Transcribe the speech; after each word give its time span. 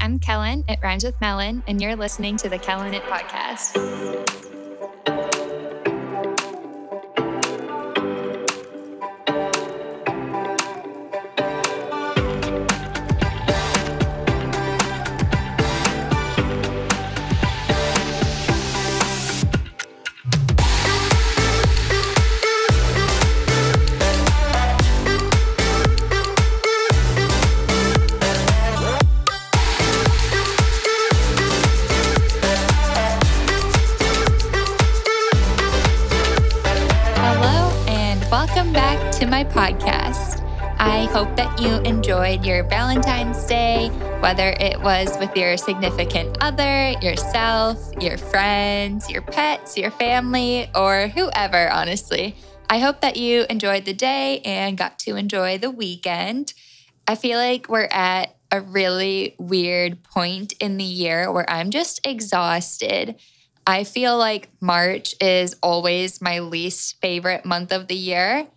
I'm 0.00 0.18
Kellen. 0.18 0.64
It 0.68 0.78
rhymes 0.82 1.04
with 1.04 1.20
melon, 1.20 1.62
and 1.66 1.82
you're 1.82 1.96
listening 1.96 2.36
to 2.38 2.48
the 2.48 2.58
Kellen 2.58 2.94
It 2.94 3.02
Podcast. 3.04 4.57
Whether 44.20 44.56
it 44.58 44.80
was 44.80 45.16
with 45.18 45.36
your 45.36 45.56
significant 45.56 46.36
other, 46.40 46.90
yourself, 47.00 47.78
your 48.00 48.18
friends, 48.18 49.08
your 49.08 49.22
pets, 49.22 49.78
your 49.78 49.92
family, 49.92 50.68
or 50.74 51.08
whoever, 51.08 51.70
honestly. 51.70 52.34
I 52.68 52.80
hope 52.80 53.00
that 53.00 53.16
you 53.16 53.46
enjoyed 53.48 53.84
the 53.84 53.94
day 53.94 54.40
and 54.44 54.76
got 54.76 54.98
to 55.00 55.16
enjoy 55.16 55.58
the 55.58 55.70
weekend. 55.70 56.52
I 57.06 57.14
feel 57.14 57.38
like 57.38 57.68
we're 57.68 57.88
at 57.90 58.34
a 58.50 58.60
really 58.60 59.36
weird 59.38 60.02
point 60.02 60.52
in 60.60 60.78
the 60.78 60.84
year 60.84 61.30
where 61.30 61.48
I'm 61.48 61.70
just 61.70 62.06
exhausted. 62.06 63.16
I 63.66 63.84
feel 63.84 64.18
like 64.18 64.50
March 64.60 65.14
is 65.20 65.54
always 65.62 66.20
my 66.20 66.40
least 66.40 67.00
favorite 67.00 67.44
month 67.44 67.72
of 67.72 67.86
the 67.86 67.96
year. 67.96 68.48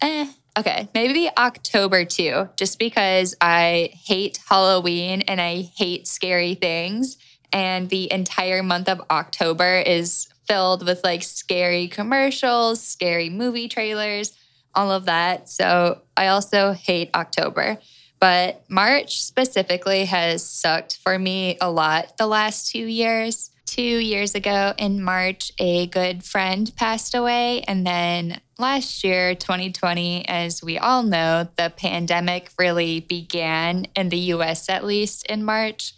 Eh, 0.00 0.26
Okay, 0.58 0.88
maybe 0.94 1.30
October 1.38 2.04
too, 2.04 2.48
just 2.56 2.78
because 2.78 3.34
I 3.40 3.90
hate 4.04 4.38
Halloween 4.48 5.22
and 5.22 5.40
I 5.40 5.62
hate 5.76 6.06
scary 6.06 6.54
things. 6.54 7.16
And 7.52 7.88
the 7.88 8.12
entire 8.12 8.62
month 8.62 8.88
of 8.88 9.00
October 9.10 9.78
is 9.78 10.28
filled 10.46 10.84
with 10.84 11.04
like 11.04 11.22
scary 11.22 11.88
commercials, 11.88 12.82
scary 12.82 13.30
movie 13.30 13.68
trailers, 13.68 14.32
all 14.74 14.90
of 14.90 15.06
that. 15.06 15.48
So 15.48 16.02
I 16.16 16.28
also 16.28 16.72
hate 16.72 17.10
October. 17.14 17.78
But 18.18 18.64
March 18.68 19.22
specifically 19.22 20.04
has 20.04 20.44
sucked 20.44 20.98
for 21.02 21.18
me 21.18 21.56
a 21.60 21.70
lot 21.70 22.18
the 22.18 22.26
last 22.26 22.70
two 22.70 22.86
years 22.86 23.50
two 23.70 23.82
years 23.82 24.34
ago 24.34 24.74
in 24.78 25.00
March, 25.00 25.52
a 25.60 25.86
good 25.86 26.24
friend 26.24 26.72
passed 26.76 27.14
away. 27.14 27.62
And 27.62 27.86
then 27.86 28.40
last 28.60 29.02
year, 29.02 29.34
2020, 29.34 30.28
as 30.28 30.62
we 30.62 30.78
all 30.78 31.02
know, 31.02 31.48
the 31.56 31.72
pandemic 31.76 32.50
really 32.58 33.00
began 33.00 33.86
in 33.96 34.10
the 34.10 34.18
US 34.34 34.68
at 34.68 34.84
least 34.84 35.26
in 35.26 35.44
March. 35.44 35.94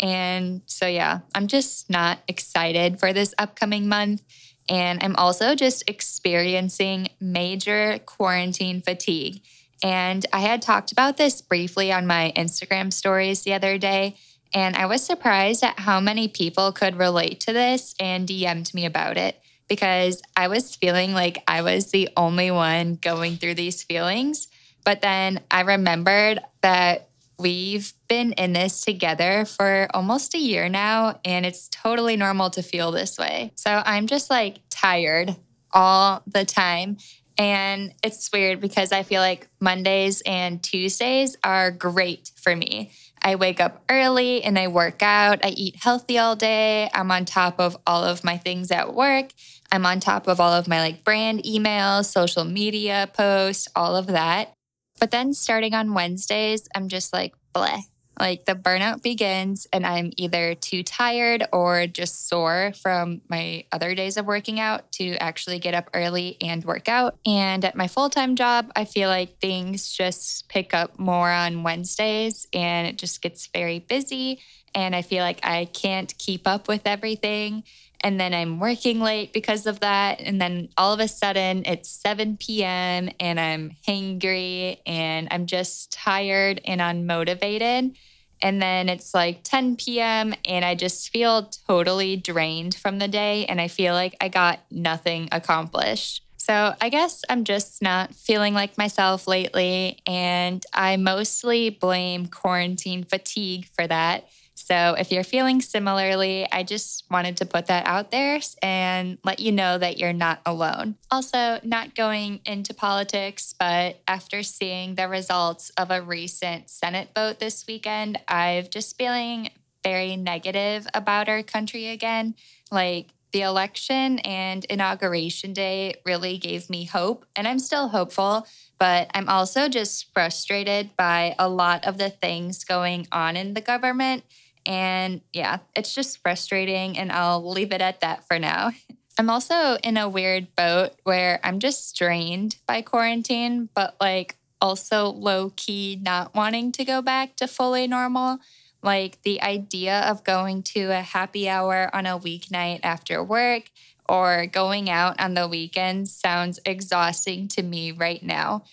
And 0.00 0.62
so, 0.66 0.86
yeah, 0.86 1.20
I'm 1.34 1.46
just 1.46 1.90
not 1.90 2.20
excited 2.28 2.98
for 2.98 3.12
this 3.12 3.34
upcoming 3.38 3.88
month. 3.88 4.22
And 4.68 5.02
I'm 5.02 5.16
also 5.16 5.54
just 5.54 5.88
experiencing 5.88 7.08
major 7.20 7.98
quarantine 8.06 8.80
fatigue. 8.80 9.42
And 9.82 10.24
I 10.32 10.40
had 10.40 10.62
talked 10.62 10.92
about 10.92 11.16
this 11.16 11.42
briefly 11.42 11.92
on 11.92 12.06
my 12.06 12.32
Instagram 12.36 12.92
stories 12.92 13.42
the 13.42 13.52
other 13.52 13.76
day. 13.76 14.16
And 14.54 14.76
I 14.76 14.86
was 14.86 15.04
surprised 15.04 15.62
at 15.62 15.80
how 15.80 16.00
many 16.00 16.28
people 16.28 16.72
could 16.72 16.96
relate 16.96 17.40
to 17.40 17.52
this 17.52 17.94
and 18.00 18.26
DM'd 18.26 18.72
me 18.72 18.86
about 18.86 19.16
it 19.16 19.40
because 19.68 20.22
I 20.36 20.48
was 20.48 20.74
feeling 20.74 21.12
like 21.12 21.42
I 21.48 21.62
was 21.62 21.90
the 21.90 22.08
only 22.16 22.50
one 22.50 22.96
going 22.96 23.36
through 23.36 23.54
these 23.54 23.82
feelings. 23.82 24.48
But 24.84 25.00
then 25.00 25.40
I 25.50 25.62
remembered 25.62 26.40
that 26.62 27.08
we've 27.38 27.92
been 28.08 28.32
in 28.32 28.52
this 28.52 28.84
together 28.84 29.44
for 29.44 29.88
almost 29.92 30.34
a 30.34 30.38
year 30.38 30.68
now, 30.68 31.18
and 31.24 31.44
it's 31.44 31.68
totally 31.68 32.16
normal 32.16 32.50
to 32.50 32.62
feel 32.62 32.92
this 32.92 33.18
way. 33.18 33.52
So 33.54 33.82
I'm 33.84 34.06
just 34.06 34.30
like 34.30 34.58
tired 34.70 35.36
all 35.72 36.22
the 36.26 36.44
time. 36.44 36.98
And 37.36 37.92
it's 38.04 38.30
weird 38.32 38.60
because 38.60 38.92
I 38.92 39.02
feel 39.02 39.20
like 39.20 39.48
Mondays 39.60 40.22
and 40.24 40.62
Tuesdays 40.62 41.36
are 41.42 41.72
great 41.72 42.30
for 42.36 42.54
me. 42.54 42.92
I 43.20 43.34
wake 43.36 43.58
up 43.58 43.82
early 43.88 44.44
and 44.44 44.58
I 44.58 44.68
work 44.68 45.02
out. 45.02 45.44
I 45.44 45.48
eat 45.48 45.76
healthy 45.76 46.18
all 46.18 46.36
day. 46.36 46.90
I'm 46.94 47.10
on 47.10 47.24
top 47.24 47.58
of 47.58 47.76
all 47.86 48.04
of 48.04 48.22
my 48.22 48.36
things 48.36 48.70
at 48.70 48.94
work. 48.94 49.32
I'm 49.72 49.86
on 49.86 50.00
top 50.00 50.28
of 50.28 50.40
all 50.40 50.52
of 50.52 50.68
my 50.68 50.80
like 50.80 51.04
brand 51.04 51.42
emails, 51.42 52.06
social 52.06 52.44
media 52.44 53.08
posts, 53.12 53.68
all 53.74 53.96
of 53.96 54.06
that. 54.08 54.52
But 55.00 55.10
then 55.10 55.32
starting 55.32 55.74
on 55.74 55.94
Wednesdays, 55.94 56.68
I'm 56.74 56.88
just 56.88 57.12
like, 57.12 57.34
bleh. 57.54 57.82
Like 58.18 58.44
the 58.44 58.54
burnout 58.54 59.02
begins, 59.02 59.66
and 59.72 59.84
I'm 59.84 60.12
either 60.16 60.54
too 60.54 60.84
tired 60.84 61.44
or 61.52 61.86
just 61.86 62.28
sore 62.28 62.72
from 62.80 63.22
my 63.28 63.64
other 63.72 63.94
days 63.94 64.16
of 64.16 64.26
working 64.26 64.60
out 64.60 64.92
to 64.92 65.16
actually 65.16 65.58
get 65.58 65.74
up 65.74 65.90
early 65.92 66.36
and 66.40 66.64
work 66.64 66.88
out. 66.88 67.18
And 67.26 67.64
at 67.64 67.74
my 67.74 67.88
full 67.88 68.10
time 68.10 68.36
job, 68.36 68.70
I 68.76 68.84
feel 68.84 69.08
like 69.08 69.40
things 69.40 69.92
just 69.92 70.48
pick 70.48 70.72
up 70.74 70.98
more 70.98 71.30
on 71.30 71.64
Wednesdays 71.64 72.46
and 72.52 72.86
it 72.86 72.98
just 72.98 73.20
gets 73.20 73.48
very 73.48 73.80
busy. 73.80 74.40
And 74.76 74.94
I 74.94 75.02
feel 75.02 75.24
like 75.24 75.40
I 75.44 75.66
can't 75.66 76.16
keep 76.18 76.46
up 76.46 76.68
with 76.68 76.82
everything. 76.86 77.64
And 78.04 78.20
then 78.20 78.34
I'm 78.34 78.60
working 78.60 79.00
late 79.00 79.32
because 79.32 79.66
of 79.66 79.80
that. 79.80 80.20
And 80.20 80.38
then 80.38 80.68
all 80.76 80.92
of 80.92 81.00
a 81.00 81.08
sudden 81.08 81.62
it's 81.64 81.88
7 81.88 82.36
p.m. 82.36 83.08
and 83.18 83.40
I'm 83.40 83.72
hangry 83.88 84.78
and 84.84 85.26
I'm 85.30 85.46
just 85.46 85.90
tired 85.90 86.60
and 86.66 86.82
unmotivated. 86.82 87.96
And 88.42 88.60
then 88.60 88.90
it's 88.90 89.14
like 89.14 89.42
10 89.42 89.76
p.m. 89.76 90.34
and 90.44 90.66
I 90.66 90.74
just 90.74 91.08
feel 91.08 91.50
totally 91.66 92.16
drained 92.16 92.74
from 92.74 92.98
the 92.98 93.08
day. 93.08 93.46
And 93.46 93.58
I 93.58 93.68
feel 93.68 93.94
like 93.94 94.14
I 94.20 94.28
got 94.28 94.60
nothing 94.70 95.30
accomplished. 95.32 96.20
So 96.36 96.74
I 96.78 96.90
guess 96.90 97.22
I'm 97.30 97.44
just 97.44 97.80
not 97.80 98.14
feeling 98.14 98.52
like 98.52 98.76
myself 98.76 99.26
lately. 99.26 100.02
And 100.06 100.62
I 100.74 100.98
mostly 100.98 101.70
blame 101.70 102.26
quarantine 102.26 103.04
fatigue 103.04 103.66
for 103.74 103.86
that. 103.86 104.28
So 104.54 104.94
if 104.98 105.10
you're 105.10 105.24
feeling 105.24 105.60
similarly, 105.60 106.46
I 106.50 106.62
just 106.62 107.04
wanted 107.10 107.36
to 107.38 107.44
put 107.44 107.66
that 107.66 107.86
out 107.86 108.10
there 108.10 108.40
and 108.62 109.18
let 109.24 109.40
you 109.40 109.52
know 109.52 109.76
that 109.78 109.98
you're 109.98 110.12
not 110.12 110.40
alone. 110.46 110.96
Also, 111.10 111.60
not 111.62 111.94
going 111.94 112.40
into 112.46 112.72
politics, 112.72 113.54
but 113.58 114.00
after 114.08 114.42
seeing 114.42 114.94
the 114.94 115.08
results 115.08 115.70
of 115.76 115.90
a 115.90 116.00
recent 116.00 116.70
Senate 116.70 117.10
vote 117.14 117.40
this 117.40 117.66
weekend, 117.66 118.18
I've 118.28 118.70
just 118.70 118.96
feeling 118.96 119.50
very 119.82 120.16
negative 120.16 120.86
about 120.94 121.28
our 121.28 121.42
country 121.42 121.88
again. 121.88 122.34
Like 122.70 123.08
the 123.32 123.42
election 123.42 124.20
and 124.20 124.64
inauguration 124.66 125.52
day 125.52 125.96
really 126.06 126.38
gave 126.38 126.70
me 126.70 126.84
hope, 126.84 127.26
and 127.34 127.48
I'm 127.48 127.58
still 127.58 127.88
hopeful, 127.88 128.46
but 128.78 129.10
I'm 129.12 129.28
also 129.28 129.68
just 129.68 130.12
frustrated 130.14 130.96
by 130.96 131.34
a 131.38 131.48
lot 131.48 131.84
of 131.84 131.98
the 131.98 132.10
things 132.10 132.64
going 132.64 133.08
on 133.10 133.36
in 133.36 133.54
the 133.54 133.60
government 133.60 134.22
and 134.66 135.20
yeah, 135.32 135.58
it's 135.76 135.94
just 135.94 136.22
frustrating. 136.22 136.98
And 136.98 137.12
I'll 137.12 137.48
leave 137.48 137.72
it 137.72 137.80
at 137.80 138.00
that 138.00 138.26
for 138.26 138.38
now. 138.38 138.72
I'm 139.18 139.30
also 139.30 139.76
in 139.84 139.96
a 139.96 140.08
weird 140.08 140.54
boat 140.56 140.92
where 141.04 141.38
I'm 141.44 141.60
just 141.60 141.88
strained 141.88 142.56
by 142.66 142.82
quarantine, 142.82 143.68
but 143.74 143.94
like 144.00 144.36
also 144.60 145.06
low 145.06 145.52
key 145.54 146.00
not 146.02 146.34
wanting 146.34 146.72
to 146.72 146.84
go 146.84 147.00
back 147.00 147.36
to 147.36 147.46
fully 147.46 147.86
normal. 147.86 148.38
Like 148.82 149.22
the 149.22 149.40
idea 149.40 150.00
of 150.00 150.24
going 150.24 150.62
to 150.74 150.90
a 150.90 151.00
happy 151.00 151.48
hour 151.48 151.88
on 151.94 152.06
a 152.06 152.18
weeknight 152.18 152.80
after 152.82 153.22
work 153.22 153.70
or 154.08 154.46
going 154.46 154.90
out 154.90 155.20
on 155.20 155.34
the 155.34 155.48
weekends 155.48 156.12
sounds 156.12 156.58
exhausting 156.66 157.48
to 157.48 157.62
me 157.62 157.92
right 157.92 158.22
now. 158.22 158.64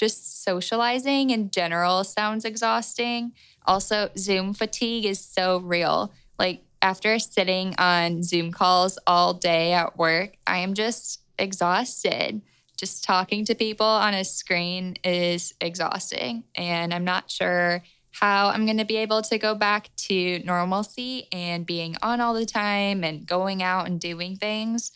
Just 0.00 0.42
socializing 0.42 1.28
in 1.28 1.50
general 1.50 2.04
sounds 2.04 2.46
exhausting. 2.46 3.32
Also, 3.66 4.08
Zoom 4.16 4.54
fatigue 4.54 5.04
is 5.04 5.20
so 5.20 5.58
real. 5.58 6.10
Like 6.38 6.62
after 6.80 7.18
sitting 7.18 7.74
on 7.76 8.22
Zoom 8.22 8.50
calls 8.50 8.98
all 9.06 9.34
day 9.34 9.74
at 9.74 9.98
work, 9.98 10.38
I 10.46 10.60
am 10.60 10.72
just 10.72 11.20
exhausted. 11.38 12.40
Just 12.78 13.04
talking 13.04 13.44
to 13.44 13.54
people 13.54 13.84
on 13.84 14.14
a 14.14 14.24
screen 14.24 14.96
is 15.04 15.52
exhausting. 15.60 16.44
And 16.54 16.94
I'm 16.94 17.04
not 17.04 17.30
sure 17.30 17.82
how 18.10 18.48
I'm 18.48 18.64
going 18.64 18.78
to 18.78 18.86
be 18.86 18.96
able 18.96 19.20
to 19.20 19.36
go 19.36 19.54
back 19.54 19.90
to 20.08 20.38
normalcy 20.44 21.28
and 21.30 21.66
being 21.66 21.96
on 22.00 22.22
all 22.22 22.32
the 22.32 22.46
time 22.46 23.04
and 23.04 23.26
going 23.26 23.62
out 23.62 23.86
and 23.86 24.00
doing 24.00 24.36
things. 24.36 24.92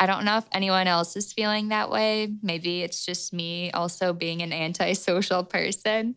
I 0.00 0.06
don't 0.06 0.24
know 0.24 0.38
if 0.38 0.46
anyone 0.50 0.86
else 0.86 1.14
is 1.14 1.30
feeling 1.30 1.68
that 1.68 1.90
way. 1.90 2.34
Maybe 2.42 2.80
it's 2.80 3.04
just 3.04 3.34
me 3.34 3.70
also 3.72 4.14
being 4.14 4.40
an 4.40 4.50
antisocial 4.50 5.44
person. 5.44 6.16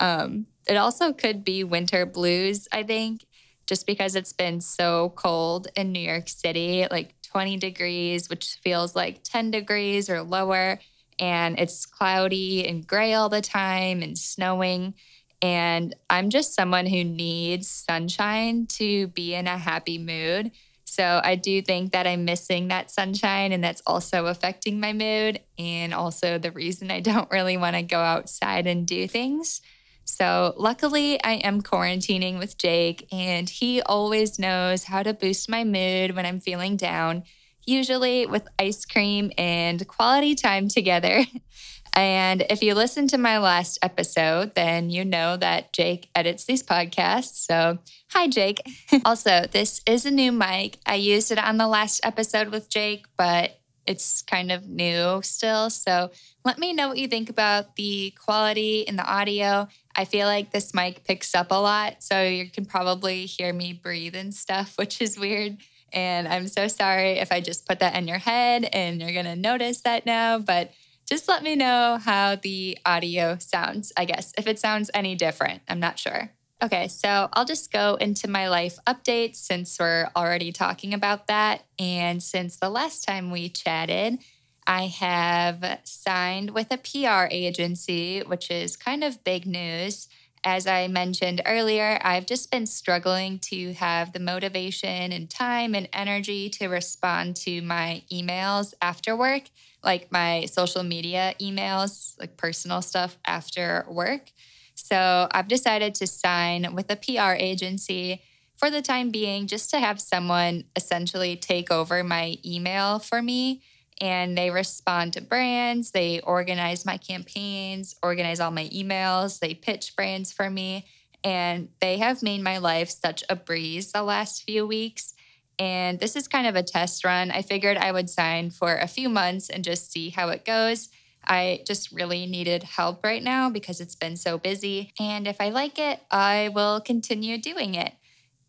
Um, 0.00 0.46
it 0.68 0.76
also 0.76 1.14
could 1.14 1.42
be 1.42 1.64
winter 1.64 2.04
blues, 2.04 2.68
I 2.70 2.82
think, 2.82 3.24
just 3.66 3.86
because 3.86 4.16
it's 4.16 4.34
been 4.34 4.60
so 4.60 5.14
cold 5.16 5.68
in 5.74 5.92
New 5.92 6.00
York 6.00 6.28
City, 6.28 6.86
like 6.90 7.14
20 7.22 7.56
degrees, 7.56 8.28
which 8.28 8.58
feels 8.62 8.94
like 8.94 9.22
10 9.22 9.50
degrees 9.50 10.10
or 10.10 10.22
lower. 10.22 10.78
And 11.18 11.58
it's 11.58 11.86
cloudy 11.86 12.68
and 12.68 12.86
gray 12.86 13.14
all 13.14 13.30
the 13.30 13.40
time 13.40 14.02
and 14.02 14.18
snowing. 14.18 14.92
And 15.40 15.96
I'm 16.10 16.28
just 16.28 16.54
someone 16.54 16.86
who 16.86 17.02
needs 17.02 17.68
sunshine 17.68 18.66
to 18.78 19.06
be 19.08 19.34
in 19.34 19.46
a 19.46 19.56
happy 19.56 19.98
mood. 19.98 20.52
So 20.92 21.22
I 21.24 21.36
do 21.36 21.62
think 21.62 21.92
that 21.92 22.06
I'm 22.06 22.26
missing 22.26 22.68
that 22.68 22.90
sunshine, 22.90 23.52
and 23.52 23.64
that's 23.64 23.80
also 23.86 24.26
affecting 24.26 24.78
my 24.78 24.92
mood, 24.92 25.40
and 25.58 25.94
also 25.94 26.36
the 26.36 26.50
reason 26.50 26.90
I 26.90 27.00
don't 27.10 27.30
really 27.30 27.56
want 27.56 27.76
to 27.76 27.82
go 27.82 27.98
outside 27.98 28.66
and 28.66 28.86
do 28.86 29.08
things. 29.08 29.62
So, 30.04 30.52
luckily, 30.58 31.18
I 31.24 31.36
am 31.36 31.62
quarantining 31.62 32.38
with 32.38 32.58
Jake, 32.58 33.08
and 33.10 33.48
he 33.48 33.80
always 33.80 34.38
knows 34.38 34.84
how 34.84 35.02
to 35.02 35.14
boost 35.14 35.48
my 35.48 35.64
mood 35.64 36.14
when 36.14 36.26
I'm 36.26 36.40
feeling 36.40 36.76
down, 36.76 37.22
usually 37.64 38.26
with 38.26 38.46
ice 38.58 38.84
cream 38.84 39.32
and 39.38 39.88
quality 39.88 40.34
time 40.34 40.68
together. 40.68 41.24
And 41.94 42.44
if 42.48 42.62
you 42.62 42.74
listen 42.74 43.06
to 43.08 43.18
my 43.18 43.38
last 43.38 43.78
episode, 43.82 44.54
then 44.54 44.88
you 44.88 45.04
know 45.04 45.36
that 45.36 45.72
Jake 45.72 46.08
edits 46.14 46.44
these 46.44 46.62
podcasts. 46.62 47.44
So, 47.46 47.78
hi, 48.10 48.28
Jake. 48.28 48.62
also, 49.04 49.46
this 49.50 49.82
is 49.86 50.06
a 50.06 50.10
new 50.10 50.32
mic. 50.32 50.78
I 50.86 50.94
used 50.94 51.30
it 51.30 51.38
on 51.38 51.58
the 51.58 51.66
last 51.66 52.00
episode 52.02 52.48
with 52.48 52.70
Jake, 52.70 53.06
but 53.18 53.58
it's 53.86 54.22
kind 54.22 54.50
of 54.50 54.68
new 54.68 55.20
still. 55.22 55.68
So, 55.68 56.10
let 56.44 56.58
me 56.58 56.72
know 56.72 56.88
what 56.88 56.98
you 56.98 57.08
think 57.08 57.28
about 57.28 57.76
the 57.76 58.14
quality 58.24 58.80
in 58.80 58.96
the 58.96 59.04
audio. 59.04 59.68
I 59.94 60.06
feel 60.06 60.26
like 60.26 60.50
this 60.50 60.72
mic 60.72 61.04
picks 61.04 61.34
up 61.34 61.50
a 61.50 61.60
lot. 61.60 62.02
So, 62.02 62.22
you 62.22 62.48
can 62.48 62.64
probably 62.64 63.26
hear 63.26 63.52
me 63.52 63.74
breathe 63.74 64.16
and 64.16 64.32
stuff, 64.32 64.74
which 64.78 65.02
is 65.02 65.18
weird. 65.18 65.58
And 65.92 66.26
I'm 66.26 66.48
so 66.48 66.68
sorry 66.68 67.18
if 67.18 67.30
I 67.30 67.40
just 67.40 67.68
put 67.68 67.80
that 67.80 67.94
in 67.96 68.08
your 68.08 68.18
head 68.18 68.64
and 68.72 68.98
you're 68.98 69.12
going 69.12 69.26
to 69.26 69.36
notice 69.36 69.82
that 69.82 70.06
now. 70.06 70.38
But 70.38 70.72
just 71.08 71.28
let 71.28 71.42
me 71.42 71.56
know 71.56 71.98
how 72.02 72.36
the 72.36 72.78
audio 72.86 73.36
sounds, 73.38 73.92
I 73.96 74.04
guess, 74.04 74.32
if 74.38 74.46
it 74.46 74.58
sounds 74.58 74.90
any 74.94 75.14
different. 75.14 75.62
I'm 75.68 75.80
not 75.80 75.98
sure. 75.98 76.30
Okay, 76.62 76.86
so 76.86 77.28
I'll 77.32 77.44
just 77.44 77.72
go 77.72 77.96
into 77.96 78.28
my 78.28 78.48
life 78.48 78.78
updates 78.86 79.36
since 79.36 79.76
we're 79.80 80.08
already 80.14 80.52
talking 80.52 80.94
about 80.94 81.26
that. 81.26 81.64
And 81.76 82.22
since 82.22 82.56
the 82.56 82.70
last 82.70 83.04
time 83.04 83.32
we 83.32 83.48
chatted, 83.48 84.20
I 84.64 84.86
have 84.86 85.80
signed 85.82 86.50
with 86.50 86.68
a 86.70 86.78
PR 86.78 87.26
agency, 87.32 88.20
which 88.20 88.48
is 88.48 88.76
kind 88.76 89.02
of 89.02 89.24
big 89.24 89.44
news. 89.44 90.06
As 90.44 90.68
I 90.68 90.86
mentioned 90.86 91.42
earlier, 91.46 91.98
I've 92.02 92.26
just 92.26 92.50
been 92.50 92.66
struggling 92.66 93.40
to 93.50 93.72
have 93.74 94.12
the 94.12 94.20
motivation 94.20 95.10
and 95.10 95.28
time 95.28 95.74
and 95.74 95.88
energy 95.92 96.48
to 96.50 96.68
respond 96.68 97.34
to 97.36 97.60
my 97.62 98.04
emails 98.12 98.72
after 98.80 99.16
work 99.16 99.42
like 99.84 100.10
my 100.12 100.46
social 100.46 100.82
media 100.82 101.34
emails, 101.40 102.18
like 102.18 102.36
personal 102.36 102.82
stuff 102.82 103.18
after 103.26 103.84
work. 103.88 104.32
So 104.74 105.28
I've 105.30 105.48
decided 105.48 105.94
to 105.96 106.06
sign 106.06 106.74
with 106.74 106.90
a 106.90 106.96
PR 106.96 107.32
agency 107.32 108.22
for 108.56 108.70
the 108.70 108.82
time 108.82 109.10
being, 109.10 109.46
just 109.46 109.70
to 109.70 109.80
have 109.80 110.00
someone 110.00 110.64
essentially 110.76 111.36
take 111.36 111.70
over 111.70 112.04
my 112.04 112.36
email 112.44 112.98
for 112.98 113.20
me. 113.20 113.62
And 114.00 114.36
they 114.36 114.50
respond 114.50 115.12
to 115.12 115.20
brands, 115.20 115.90
they 115.90 116.20
organize 116.20 116.86
my 116.86 116.96
campaigns, 116.96 117.94
organize 118.02 118.40
all 118.40 118.50
my 118.50 118.68
emails, 118.68 119.38
they 119.38 119.54
pitch 119.54 119.94
brands 119.94 120.32
for 120.32 120.48
me. 120.48 120.86
And 121.24 121.68
they 121.80 121.98
have 121.98 122.22
made 122.22 122.40
my 122.40 122.58
life 122.58 122.90
such 122.90 123.22
a 123.28 123.36
breeze 123.36 123.92
the 123.92 124.02
last 124.02 124.42
few 124.42 124.66
weeks. 124.66 125.14
And 125.58 126.00
this 126.00 126.16
is 126.16 126.28
kind 126.28 126.46
of 126.46 126.56
a 126.56 126.62
test 126.62 127.04
run. 127.04 127.30
I 127.30 127.42
figured 127.42 127.76
I 127.76 127.92
would 127.92 128.10
sign 128.10 128.50
for 128.50 128.76
a 128.76 128.86
few 128.86 129.08
months 129.08 129.48
and 129.48 129.64
just 129.64 129.92
see 129.92 130.10
how 130.10 130.28
it 130.28 130.44
goes. 130.44 130.88
I 131.24 131.62
just 131.66 131.92
really 131.92 132.26
needed 132.26 132.64
help 132.64 133.04
right 133.04 133.22
now 133.22 133.48
because 133.48 133.80
it's 133.80 133.94
been 133.94 134.16
so 134.16 134.38
busy. 134.38 134.92
And 134.98 135.28
if 135.28 135.40
I 135.40 135.50
like 135.50 135.78
it, 135.78 136.00
I 136.10 136.50
will 136.52 136.80
continue 136.80 137.38
doing 137.38 137.74
it. 137.74 137.92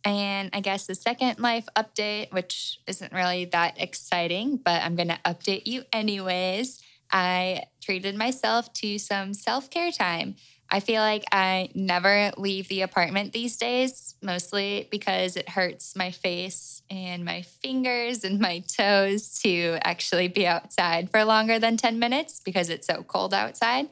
And 0.06 0.50
I 0.54 0.60
guess 0.60 0.86
the 0.86 0.96
second 0.96 1.40
life 1.40 1.68
update, 1.76 2.34
which 2.34 2.80
isn't 2.88 3.14
really 3.14 3.46
that 3.46 3.80
exciting, 3.80 4.58
but 4.58 4.82
I'm 4.82 4.96
going 4.96 5.08
to 5.08 5.20
update 5.26 5.66
you 5.66 5.84
anyways. 5.94 6.82
I 7.12 7.64
treated 7.82 8.16
myself 8.16 8.74
to 8.74 8.98
some 8.98 9.34
self 9.34 9.70
care 9.70 9.92
time. 9.92 10.36
I 10.74 10.80
feel 10.80 11.04
like 11.04 11.24
I 11.32 11.70
never 11.76 12.32
leave 12.36 12.68
the 12.68 12.82
apartment 12.82 13.32
these 13.32 13.58
days, 13.58 14.16
mostly 14.24 14.88
because 14.90 15.38
it 15.38 15.48
hurts 15.48 15.96
my 15.96 16.10
face 16.10 16.82
and 16.90 17.24
my 17.24 17.44
fingers 17.44 18.24
and 18.24 18.40
my 18.40 18.64
toes 18.76 19.40
to 19.44 19.78
actually 19.84 20.30
be 20.30 20.48
outside 20.48 21.12
for 21.12 21.24
longer 21.26 21.60
than 21.60 21.78
10 21.78 22.00
minutes 22.00 22.42
because 22.44 22.70
it's 22.70 22.88
so 22.88 23.04
cold 23.04 23.36
outside. 23.36 23.88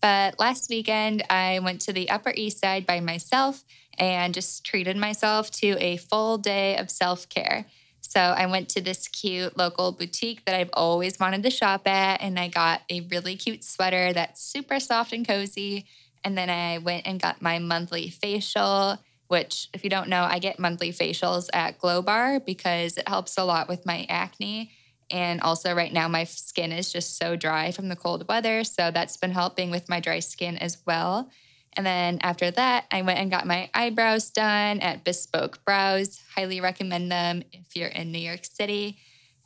But 0.00 0.40
last 0.40 0.68
weekend, 0.68 1.22
I 1.30 1.60
went 1.60 1.80
to 1.82 1.92
the 1.92 2.10
Upper 2.10 2.32
East 2.34 2.58
Side 2.58 2.84
by 2.84 2.98
myself 2.98 3.62
and 3.96 4.34
just 4.34 4.64
treated 4.64 4.96
myself 4.96 5.52
to 5.52 5.76
a 5.78 5.98
full 5.98 6.36
day 6.38 6.76
of 6.76 6.90
self 6.90 7.28
care. 7.28 7.66
So 8.00 8.20
I 8.20 8.46
went 8.46 8.68
to 8.70 8.80
this 8.80 9.06
cute 9.06 9.56
local 9.56 9.92
boutique 9.92 10.44
that 10.46 10.56
I've 10.56 10.70
always 10.72 11.20
wanted 11.20 11.44
to 11.44 11.50
shop 11.50 11.86
at, 11.86 12.20
and 12.20 12.40
I 12.40 12.48
got 12.48 12.82
a 12.90 13.02
really 13.02 13.36
cute 13.36 13.62
sweater 13.62 14.12
that's 14.12 14.42
super 14.42 14.80
soft 14.80 15.12
and 15.12 15.26
cozy 15.26 15.86
and 16.24 16.36
then 16.36 16.48
I 16.48 16.78
went 16.78 17.06
and 17.06 17.20
got 17.20 17.42
my 17.42 17.58
monthly 17.58 18.08
facial, 18.08 18.98
which, 19.28 19.68
if 19.74 19.84
you 19.84 19.90
don't 19.90 20.08
know, 20.08 20.24
I 20.24 20.38
get 20.38 20.58
monthly 20.58 20.90
facials 20.90 21.48
at 21.52 21.78
Glow 21.78 22.00
Bar 22.00 22.40
because 22.40 22.96
it 22.96 23.06
helps 23.06 23.36
a 23.36 23.44
lot 23.44 23.68
with 23.68 23.84
my 23.84 24.06
acne. 24.08 24.72
And 25.10 25.42
also, 25.42 25.74
right 25.74 25.92
now, 25.92 26.08
my 26.08 26.24
skin 26.24 26.72
is 26.72 26.90
just 26.90 27.18
so 27.18 27.36
dry 27.36 27.70
from 27.70 27.88
the 27.88 27.96
cold 27.96 28.26
weather. 28.26 28.64
So 28.64 28.90
that's 28.90 29.18
been 29.18 29.32
helping 29.32 29.70
with 29.70 29.88
my 29.88 30.00
dry 30.00 30.20
skin 30.20 30.56
as 30.56 30.78
well. 30.86 31.30
And 31.76 31.84
then 31.84 32.18
after 32.22 32.50
that, 32.52 32.86
I 32.90 33.02
went 33.02 33.18
and 33.18 33.30
got 33.30 33.46
my 33.46 33.68
eyebrows 33.74 34.30
done 34.30 34.80
at 34.80 35.04
Bespoke 35.04 35.62
Brows. 35.64 36.22
Highly 36.34 36.60
recommend 36.60 37.12
them 37.12 37.42
if 37.52 37.76
you're 37.76 37.88
in 37.88 38.12
New 38.12 38.18
York 38.18 38.44
City. 38.44 38.96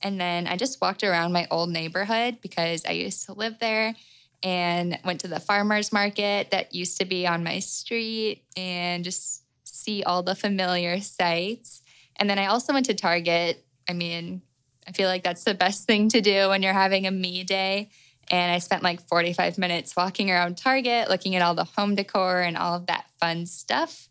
And 0.01 0.21
then 0.21 0.47
I 0.47 0.57
just 0.57 0.81
walked 0.81 1.03
around 1.03 1.33
my 1.33 1.49
old 1.51 1.71
neighborhood 1.71 2.39
because 2.41 2.85
I 2.87 2.93
used 2.93 3.27
to 3.27 3.33
live 3.33 3.59
there 3.59 3.95
and 4.43 4.99
went 5.05 5.21
to 5.21 5.29
the 5.29 5.41
farmers 5.41 5.93
market 5.93 6.51
that 6.51 6.75
used 6.75 6.99
to 6.99 7.05
be 7.05 7.27
on 7.27 7.43
my 7.43 7.59
street 7.59 8.45
and 8.57 9.05
just 9.05 9.43
see 9.65 10.03
all 10.03 10.23
the 10.23 10.35
familiar 10.35 11.01
sights. 11.01 11.83
And 12.17 12.29
then 12.29 12.39
I 12.39 12.47
also 12.47 12.73
went 12.73 12.87
to 12.87 12.95
Target. 12.95 13.65
I 13.89 13.93
mean, 13.93 14.43
I 14.87 14.93
feel 14.93 15.09
like 15.09 15.23
that's 15.23 15.45
the 15.45 15.55
best 15.55 15.87
thing 15.87 16.09
to 16.11 16.21
do 16.21 16.49
when 16.49 16.63
you're 16.63 16.73
having 16.73 17.07
a 17.07 17.11
me 17.11 17.45
day. 17.45 17.91
And 18.31 18.53
I 18.53 18.59
spent 18.59 18.83
like 18.83 19.07
45 19.09 19.59
minutes 19.59 19.97
walking 19.97 20.31
around 20.31 20.59
Target, 20.59 21.09
looking 21.09 21.35
at 21.35 21.43
all 21.43 21.55
the 21.55 21.65
home 21.65 21.95
decor 21.95 22.41
and 22.41 22.57
all 22.57 22.75
of 22.75 22.87
that 22.87 23.07
fun 23.21 23.47
stuff. 23.47 24.09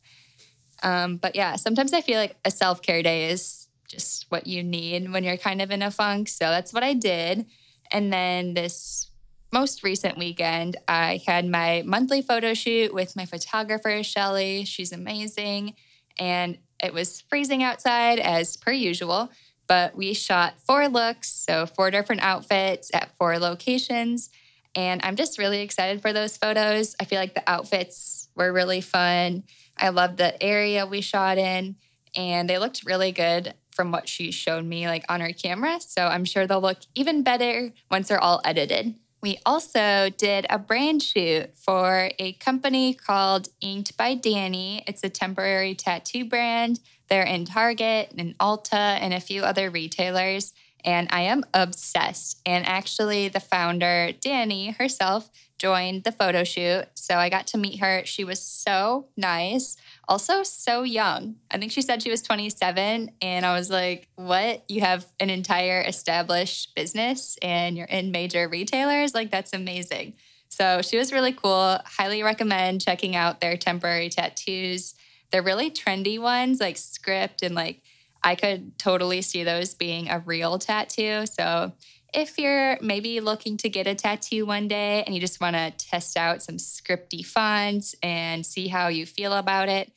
Um, 0.84 1.18
but 1.18 1.36
yeah, 1.36 1.56
sometimes 1.56 1.94
I 1.94 2.02
feel 2.02 2.20
like 2.20 2.36
a 2.46 2.52
self 2.52 2.82
care 2.82 3.02
day 3.02 3.30
is 3.30 3.68
just 3.88 4.26
what 4.30 4.48
you 4.48 4.64
need 4.64 5.12
when 5.12 5.24
you're 5.24 5.38
kind 5.38 5.62
of 5.62 5.72
in 5.72 5.82
a 5.82 5.92
funk. 5.92 6.28
So 6.28 6.46
that's 6.46 6.74
what 6.74 6.84
I 6.84 6.94
did. 6.94 7.46
And 7.92 8.12
then 8.12 8.54
this 8.54 9.10
most 9.52 9.84
recent 9.84 10.18
weekend, 10.18 10.78
I 10.88 11.22
had 11.26 11.48
my 11.48 11.84
monthly 11.86 12.22
photo 12.22 12.54
shoot 12.54 12.94
with 12.94 13.16
my 13.16 13.26
photographer, 13.26 14.04
Shelly. 14.04 14.66
She's 14.66 14.92
amazing. 14.92 15.76
And 16.20 16.58
it 16.84 16.94
was 16.94 17.22
freezing 17.22 17.64
outside 17.64 18.20
as 18.20 18.58
per 18.58 18.72
usual, 18.72 19.30
but 19.68 19.96
we 19.96 20.14
shot 20.14 20.60
four 20.60 20.88
looks, 20.88 21.30
so 21.30 21.66
four 21.66 21.92
different 21.92 22.22
outfits 22.22 22.92
at 22.94 23.12
four 23.18 23.40
locations. 23.40 24.30
And 24.76 25.02
I'm 25.04 25.16
just 25.16 25.40
really 25.40 25.62
excited 25.62 26.02
for 26.02 26.14
those 26.14 26.38
photos. 26.38 26.96
I 27.00 27.06
feel 27.06 27.20
like 27.20 27.34
the 27.34 27.50
outfits 27.50 28.30
were 28.36 28.54
really 28.54 28.82
fun. 28.82 29.44
I 29.78 29.90
love 29.90 30.18
the 30.18 30.42
area 30.44 30.86
we 30.86 31.02
shot 31.02 31.38
in, 31.38 31.76
and 32.16 32.50
they 32.50 32.58
looked 32.58 32.86
really 32.86 33.12
good 33.12 33.54
from 33.72 33.92
what 33.92 34.10
she 34.10 34.32
showed 34.32 34.66
me 34.66 34.88
like 34.88 35.06
on 35.08 35.22
her 35.22 35.32
camera. 35.32 35.80
So 35.80 36.08
I'm 36.08 36.26
sure 36.26 36.48
they'll 36.48 36.62
look 36.62 36.80
even 36.96 37.24
better 37.24 37.72
once 37.90 38.08
they're 38.08 38.24
all 38.24 38.42
edited. 38.44 38.96
We 39.22 39.40
also 39.46 40.10
did 40.16 40.46
a 40.50 40.60
brand 40.60 41.02
shoot 41.02 41.56
for 41.56 42.12
a 42.20 42.34
company 42.34 42.94
called 42.94 43.50
Inked 43.62 43.98
by 43.98 44.14
Danny. 44.14 44.84
It's 44.88 45.04
a 45.04 45.10
temporary 45.10 45.74
tattoo 45.74 46.26
brand. 46.26 46.80
They're 47.10 47.24
in 47.24 47.46
Target 47.46 48.14
and 48.18 48.38
Ulta 48.38 48.74
and 48.74 49.14
a 49.14 49.20
few 49.20 49.44
other 49.44 49.70
retailers. 49.70 50.54
And 50.86 51.08
I 51.12 51.22
am 51.22 51.44
obsessed. 51.54 52.40
And 52.46 52.66
actually, 52.66 53.28
the 53.28 53.40
founder, 53.40 54.12
Danny 54.22 54.72
herself, 54.72 55.30
joined 55.58 56.04
the 56.04 56.12
photo 56.12 56.44
shoot. 56.44 56.86
So 56.94 57.16
I 57.16 57.30
got 57.30 57.48
to 57.48 57.58
meet 57.58 57.80
her. 57.80 58.04
She 58.06 58.24
was 58.24 58.42
so 58.42 59.08
nice 59.18 59.76
also 60.08 60.44
so 60.44 60.84
young. 60.84 61.36
I 61.52 61.58
think 61.58 61.72
she 61.72 61.82
said 61.82 62.02
she 62.02 62.10
was 62.10 62.22
27. 62.22 63.12
And 63.22 63.46
I 63.46 63.54
was 63.54 63.70
like, 63.70 64.08
what? 64.16 64.64
You 64.70 64.82
have 64.82 65.06
an 65.20 65.30
entire 65.30 65.82
established 65.82 66.76
business 66.76 67.38
and 67.42 67.78
you're 67.78 67.88
in 67.88 68.12
major 68.12 68.48
retailers? 68.48 69.14
Like, 69.14 69.32
that's 69.32 69.54
amazing. 69.54 70.14
So 70.50 70.82
she 70.82 70.98
was 70.98 71.12
really 71.12 71.34
cool. 71.34 71.80
Highly 71.86 72.24
recommend 72.24 72.82
checking 72.82 73.16
out 73.16 73.42
their 73.42 73.58
temporary 73.58 74.10
tattoos. 74.10 74.96
They're 75.32 75.44
really 75.44 75.70
trendy 75.70 76.20
ones, 76.20 76.60
like 76.60 76.78
script, 76.78 77.44
and 77.44 77.54
like 77.54 77.82
I 78.24 78.36
could 78.36 78.78
totally 78.80 79.22
see 79.22 79.44
those 79.44 79.74
being 79.74 80.10
a 80.10 80.20
real 80.20 80.58
tattoo. 80.58 81.26
So 81.26 81.74
if 82.18 82.40
you're 82.40 82.80
maybe 82.82 83.20
looking 83.20 83.58
to 83.58 83.70
get 83.70 83.86
a 83.86 83.94
tattoo 83.94 84.44
one 84.44 84.68
day 84.68 85.04
and 85.04 85.14
you 85.14 85.22
just 85.22 85.40
want 85.40 85.56
to 85.56 85.72
test 85.78 86.18
out 86.18 86.42
some 86.42 86.58
scripty 86.58 87.24
fonts 87.24 87.96
and 88.02 88.44
see 88.44 88.68
how 88.68 88.88
you 88.88 89.06
feel 89.06 89.34
about 89.34 89.70
it, 89.70 89.92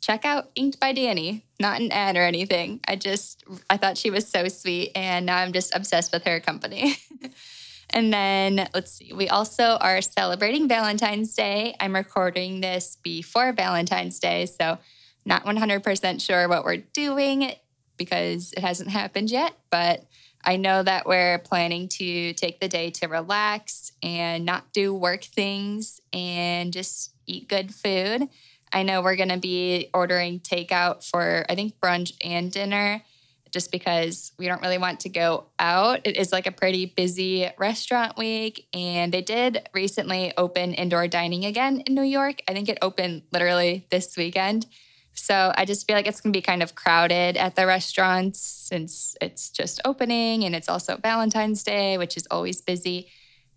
check 0.00 0.24
out 0.24 0.50
Inked 0.56 0.80
by 0.80 0.92
Danny. 0.92 1.44
Not 1.60 1.80
an 1.80 1.92
ad 1.92 2.16
or 2.16 2.22
anything. 2.22 2.80
I 2.88 2.96
just 2.96 3.44
I 3.70 3.76
thought 3.76 3.96
she 3.96 4.10
was 4.10 4.26
so 4.26 4.48
sweet 4.48 4.90
and 4.96 5.26
now 5.26 5.36
I'm 5.36 5.52
just 5.52 5.72
obsessed 5.72 6.12
with 6.12 6.24
her 6.24 6.40
company. 6.40 6.96
and 7.90 8.12
then 8.12 8.68
let's 8.74 8.90
see. 8.90 9.12
We 9.12 9.28
also 9.28 9.78
are 9.80 10.02
celebrating 10.02 10.66
Valentine's 10.66 11.34
Day. 11.34 11.76
I'm 11.78 11.94
recording 11.94 12.62
this 12.62 12.96
before 13.00 13.52
Valentine's 13.52 14.18
Day, 14.18 14.46
so 14.46 14.78
not 15.24 15.44
100% 15.44 16.20
sure 16.20 16.48
what 16.48 16.64
we're 16.64 16.78
doing 16.78 17.52
because 17.96 18.52
it 18.56 18.60
hasn't 18.60 18.90
happened 18.90 19.30
yet, 19.30 19.52
but 19.70 20.04
I 20.44 20.56
know 20.56 20.82
that 20.82 21.06
we're 21.06 21.38
planning 21.38 21.88
to 21.88 22.32
take 22.32 22.60
the 22.60 22.68
day 22.68 22.90
to 22.92 23.08
relax 23.08 23.92
and 24.02 24.44
not 24.44 24.72
do 24.72 24.94
work 24.94 25.22
things 25.22 26.00
and 26.12 26.72
just 26.72 27.12
eat 27.26 27.48
good 27.48 27.74
food. 27.74 28.28
I 28.72 28.82
know 28.82 29.02
we're 29.02 29.16
going 29.16 29.30
to 29.30 29.38
be 29.38 29.90
ordering 29.92 30.40
takeout 30.40 31.04
for, 31.04 31.44
I 31.48 31.54
think, 31.54 31.78
brunch 31.80 32.12
and 32.24 32.50
dinner 32.50 33.02
just 33.50 33.72
because 33.72 34.32
we 34.38 34.46
don't 34.46 34.62
really 34.62 34.78
want 34.78 35.00
to 35.00 35.08
go 35.08 35.46
out. 35.58 36.00
It 36.04 36.16
is 36.16 36.32
like 36.32 36.46
a 36.46 36.52
pretty 36.52 36.86
busy 36.86 37.50
restaurant 37.58 38.16
week. 38.16 38.68
And 38.72 39.12
they 39.12 39.22
did 39.22 39.68
recently 39.74 40.32
open 40.36 40.74
indoor 40.74 41.08
dining 41.08 41.44
again 41.44 41.80
in 41.80 41.94
New 41.94 42.02
York. 42.02 42.42
I 42.48 42.52
think 42.52 42.68
it 42.68 42.78
opened 42.80 43.22
literally 43.32 43.86
this 43.90 44.16
weekend. 44.16 44.66
So 45.20 45.52
I 45.54 45.64
just 45.64 45.86
feel 45.86 45.96
like 45.96 46.06
it's 46.06 46.20
going 46.20 46.32
to 46.32 46.36
be 46.36 46.42
kind 46.42 46.62
of 46.62 46.74
crowded 46.74 47.36
at 47.36 47.54
the 47.54 47.66
restaurants 47.66 48.40
since 48.40 49.16
it's 49.20 49.50
just 49.50 49.80
opening 49.84 50.44
and 50.44 50.54
it's 50.54 50.68
also 50.68 50.96
Valentine's 50.96 51.62
Day, 51.62 51.98
which 51.98 52.16
is 52.16 52.26
always 52.30 52.60
busy. 52.60 53.08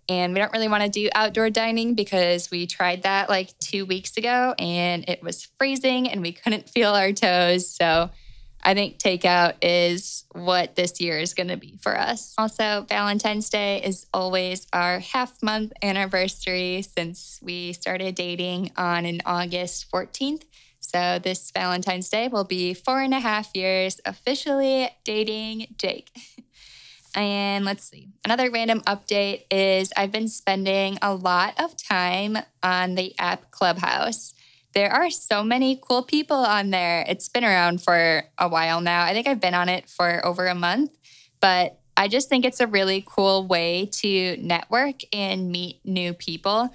And 0.10 0.34
we 0.34 0.40
don't 0.40 0.52
really 0.52 0.68
want 0.68 0.84
to 0.84 0.90
do 0.90 1.10
outdoor 1.16 1.50
dining 1.50 1.96
because 1.96 2.52
we 2.52 2.68
tried 2.68 3.04
that 3.04 3.30
like 3.30 3.58
two 3.60 3.86
weeks 3.86 4.18
ago 4.18 4.54
and 4.60 5.06
it 5.08 5.24
was 5.24 5.48
freezing 5.58 6.10
and 6.10 6.22
we 6.22 6.34
couldn't 6.34 6.70
feel 6.70 6.94
our 6.94 7.14
toes. 7.14 7.70
So 7.70 8.10
I 8.62 8.74
think 8.74 8.98
takeout 8.98 9.56
is 9.62 10.26
what 10.32 10.76
this 10.76 11.00
year 11.00 11.18
is 11.20 11.34
going 11.34 11.50
to 11.50 11.58
be 11.58 11.78
for 11.82 11.98
us. 11.98 12.34
Also, 12.38 12.86
Valentine's 12.88 13.50
Day 13.50 13.82
is 13.84 14.06
always 14.14 14.68
our 14.74 15.00
half 15.00 15.42
month 15.42 15.74
anniversary 15.82 16.82
since 16.82 17.40
we 17.42 17.74
started 17.74 18.16
dating 18.16 18.72
on 18.76 19.06
an 19.06 19.22
August 19.26 19.92
14th. 19.92 20.44
So 20.84 21.20
this 21.20 21.50
Valentine's 21.52 22.10
Day 22.10 22.28
will 22.28 22.44
be 22.44 22.74
four 22.74 23.02
and 23.02 23.14
a 23.14 23.20
half 23.20 23.56
years 23.56 24.00
officially 24.06 24.90
dating 25.04 25.68
Jake. 25.78 26.12
and 27.16 27.66
let's 27.66 27.90
see. 27.90 28.10
Another 28.26 28.52
random 28.52 28.82
update 28.82 29.44
is 29.50 29.92
I've 29.96 30.12
been 30.12 30.28
spending 30.28 30.98
a 31.02 31.16
lot 31.16 31.60
of 31.60 31.76
time 31.78 32.38
on 32.62 32.96
the 32.96 33.18
app 33.18 33.50
Clubhouse. 33.50 34.34
There 34.74 34.92
are 34.92 35.10
so 35.10 35.44
many 35.44 35.80
cool 35.82 36.04
people 36.04 36.38
on 36.38 36.72
there. 36.72 37.06
It's 37.08 37.30
been 37.30 37.46
around 37.46 37.82
for 37.82 38.24
a 38.38 38.50
while 38.50 38.82
now. 38.82 39.04
I 39.04 39.14
think 39.14 39.28
I've 39.28 39.40
been 39.40 39.54
on 39.54 39.70
it 39.70 39.90
for 39.90 40.26
over 40.26 40.48
a 40.48 40.56
month, 40.56 40.98
but 41.40 41.80
I 41.96 42.08
just 42.08 42.28
think 42.28 42.44
it's 42.44 42.60
a 42.60 42.68
really 42.68 43.04
cool 43.08 43.48
way 43.48 43.90
to 44.02 44.38
network 44.38 45.02
and 45.14 45.52
meet 45.52 45.80
new 45.86 46.14
people. 46.14 46.70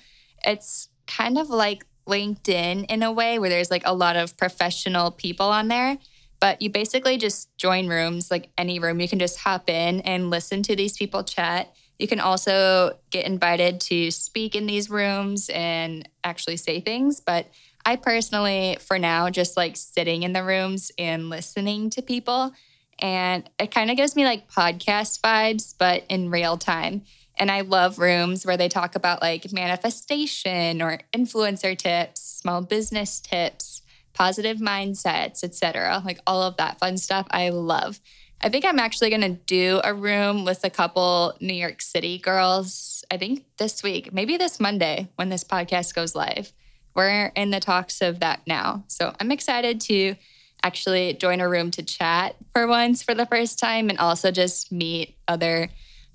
It's 0.45 0.88
kind 1.09 1.38
of 1.38 1.50
like 1.50 1.85
LinkedIn 2.09 2.87
in 2.88 3.03
a 3.03 3.12
way 3.12 3.38
where 3.38 3.50
there's 3.50 3.71
like 3.71 3.83
a 3.85 3.95
lot 3.95 4.17
of 4.17 4.37
professional 4.37 5.11
people 5.11 5.47
on 5.47 5.69
there. 5.69 5.99
But 6.41 6.62
you 6.62 6.71
basically 6.71 7.19
just 7.19 7.57
join 7.57 7.88
rooms, 7.88 8.31
like 8.31 8.50
any 8.57 8.79
room. 8.79 9.00
You 9.00 9.09
can 9.09 9.19
just 9.19 9.38
hop 9.38 9.69
in 9.69 10.00
and 10.00 10.31
listen 10.31 10.62
to 10.65 10.77
these 10.77 10.97
people 10.97 11.25
chat. 11.25 11.73
You 11.99 12.07
can 12.07 12.21
also 12.21 12.97
get 13.11 13.27
invited 13.27 13.81
to 13.83 14.11
speak 14.11 14.55
in 14.55 14.67
these 14.67 14.88
rooms 14.88 15.50
and 15.53 16.09
actually 16.23 16.57
say 16.57 16.81
things. 16.81 17.21
But 17.21 17.47
I 17.85 17.97
personally, 17.97 18.79
for 18.81 18.99
now, 18.99 19.31
just 19.31 19.57
like 19.57 19.77
sitting 19.77 20.23
in 20.23 20.33
the 20.33 20.45
rooms 20.45 20.93
and 20.97 21.29
listening 21.29 21.91
to 21.91 22.03
people. 22.03 22.53
And 23.00 23.49
it 23.59 23.71
kind 23.71 23.91
of 23.91 23.97
gives 23.97 24.15
me 24.15 24.25
like 24.25 24.50
podcast 24.50 25.21
vibes, 25.21 25.75
but 25.77 26.05
in 26.09 26.31
real 26.31 26.57
time. 26.57 27.03
And 27.38 27.50
I 27.50 27.62
love 27.62 27.99
rooms 27.99 28.45
where 28.45 28.57
they 28.57 28.68
talk 28.68 28.95
about 28.95 29.23
like 29.23 29.52
manifestation 29.52 30.83
or 30.83 31.00
influencer 31.12 31.76
tips, 31.76 32.21
small 32.21 32.62
business 32.62 33.21
tips, 33.21 33.83
positive 34.12 34.59
mindsets, 34.59 35.45
etc. 35.45 36.02
Like 36.04 36.18
all 36.26 36.42
of 36.42 36.57
that 36.57 36.78
fun 36.78 36.99
stuff 36.99 37.26
I 37.30 37.50
love. 37.50 38.00
I 38.40 38.49
think 38.49 38.64
I'm 38.64 38.78
actually 38.78 39.11
going 39.11 39.23
to 39.23 39.40
do 39.47 39.80
a 39.83 39.92
room 39.92 40.45
with 40.45 40.62
a 40.64 40.71
couple 40.71 41.35
New 41.40 41.54
York 41.54 41.80
City 41.83 42.18
girls. 42.18 43.04
I 43.11 43.16
think 43.16 43.45
this 43.59 43.83
week, 43.83 44.12
maybe 44.12 44.37
this 44.37 44.61
Monday 44.61 45.09
when 45.16 45.28
this 45.28 45.45
podcast 45.45 45.95
goes 45.95 46.14
live. 46.14 46.52
We're 46.95 47.33
in 47.35 47.50
the 47.50 47.61
talks 47.61 48.00
of 48.00 48.21
that 48.21 48.40
now. 48.47 48.85
So 48.88 49.14
I'm 49.21 49.30
excited 49.33 49.80
to 49.83 50.14
actually 50.62 51.14
join 51.14 51.40
a 51.40 51.49
room 51.49 51.71
to 51.73 51.83
chat 51.83 52.37
for 52.52 52.66
once 52.66 53.02
for 53.02 53.14
the 53.14 53.26
first 53.26 53.59
time 53.59 53.88
and 53.88 53.99
also 53.99 54.30
just 54.30 54.73
meet 54.73 55.16
other 55.26 55.68